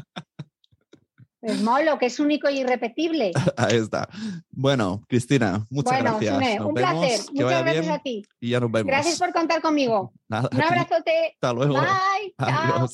[1.41, 3.33] Es molo, que es único y irrepetible.
[3.59, 4.09] Ahí está.
[4.51, 6.35] Bueno, Cristina, muchas bueno, gracias.
[6.35, 7.21] Sune, Nos un vemos, placer.
[7.33, 8.23] Muchas gracias a ti.
[8.41, 8.87] y ya nos vemos.
[8.87, 10.13] Gracias por contar conmigo.
[10.29, 11.33] Nada, Un abrazote.
[11.35, 11.75] Hasta luego.
[11.75, 12.35] Bye.
[12.39, 12.89] Chao.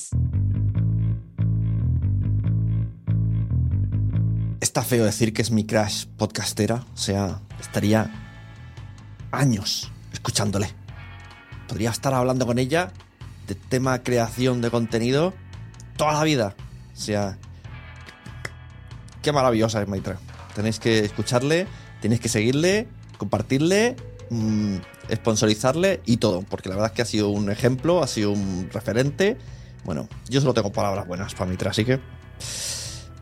[4.60, 8.10] Está feo decir que es mi crash podcastera, o sea, estaría
[9.32, 10.70] años escuchándole.
[11.66, 12.92] Podría estar hablando con ella
[13.46, 15.32] de tema creación de contenido
[15.96, 16.54] toda la vida.
[16.92, 17.38] O sea,
[19.22, 20.18] qué maravillosa es Maitra.
[20.54, 21.66] Tenéis que escucharle,
[22.02, 23.96] tenéis que seguirle, compartirle,
[24.28, 24.76] mm,
[25.14, 28.68] sponsorizarle y todo, porque la verdad es que ha sido un ejemplo, ha sido un
[28.70, 29.38] referente.
[29.84, 31.98] Bueno, yo solo tengo palabras buenas para Mitra, así que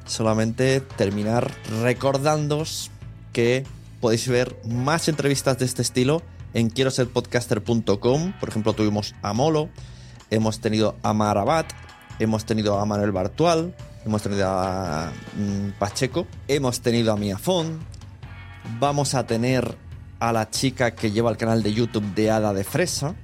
[0.08, 1.50] solamente terminar
[1.82, 2.90] recordándoos
[3.32, 3.64] que
[4.00, 6.22] podéis ver más entrevistas de este estilo
[6.54, 8.32] en quiero ser podcaster.com.
[8.40, 9.68] Por ejemplo, tuvimos a Molo,
[10.30, 11.70] hemos tenido a Marabat,
[12.18, 13.74] hemos tenido a Manuel Bartual,
[14.04, 17.80] hemos tenido a mm, Pacheco, hemos tenido a Miafón,
[18.78, 19.76] vamos a tener
[20.20, 23.14] a la chica que lleva el canal de YouTube de Hada de Fresa,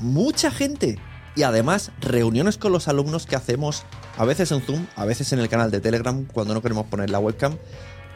[0.00, 0.98] mucha gente.
[1.34, 3.84] Y además, reuniones con los alumnos que hacemos
[4.16, 7.10] a veces en Zoom, a veces en el canal de Telegram cuando no queremos poner
[7.10, 7.56] la webcam.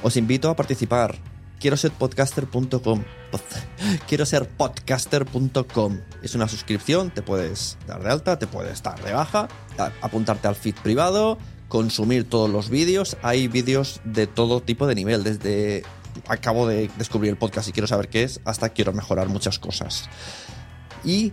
[0.03, 1.17] Os invito a participar.
[1.59, 3.05] Quiero ser podcaster.com.
[4.09, 6.01] Quiero ser podcaster.com.
[6.23, 9.49] Es una suscripción, te puedes dar de alta, te puedes dar de baja,
[10.01, 11.37] apuntarte al feed privado,
[11.69, 13.19] consumir todos los vídeos.
[13.23, 15.83] Hay vídeos de todo tipo de nivel, desde
[16.29, 20.09] acabo de descubrir el podcast y quiero saber qué es, hasta quiero mejorar muchas cosas.
[21.05, 21.33] Y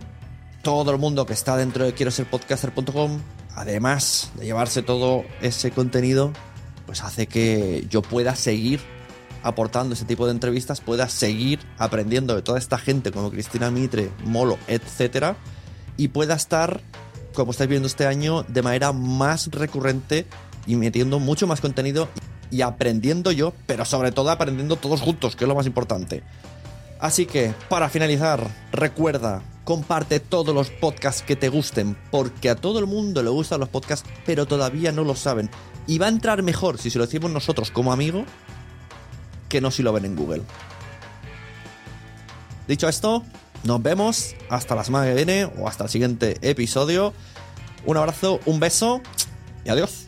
[0.62, 3.18] todo el mundo que está dentro de quiero ser podcaster.com,
[3.58, 6.32] además de llevarse todo ese contenido,
[6.86, 8.80] pues hace que yo pueda seguir
[9.42, 14.10] aportando ese tipo de entrevistas, pueda seguir aprendiendo de toda esta gente como Cristina Mitre,
[14.24, 15.36] Molo, etcétera,
[15.96, 16.80] y pueda estar,
[17.34, 20.26] como estáis viendo este año, de manera más recurrente
[20.66, 22.08] y metiendo mucho más contenido
[22.52, 26.22] y aprendiendo yo, pero sobre todo aprendiendo todos juntos, que es lo más importante.
[27.00, 32.78] Así que, para finalizar, recuerda, comparte todos los podcasts que te gusten, porque a todo
[32.78, 35.50] el mundo le gustan los podcasts, pero todavía no lo saben.
[35.86, 38.24] Y va a entrar mejor si se lo decimos nosotros como amigo,
[39.50, 40.40] que no si lo ven en Google.
[42.66, 43.22] Dicho esto,
[43.62, 47.12] nos vemos hasta la semana que viene o hasta el siguiente episodio.
[47.84, 49.02] Un abrazo, un beso
[49.66, 50.07] y adiós.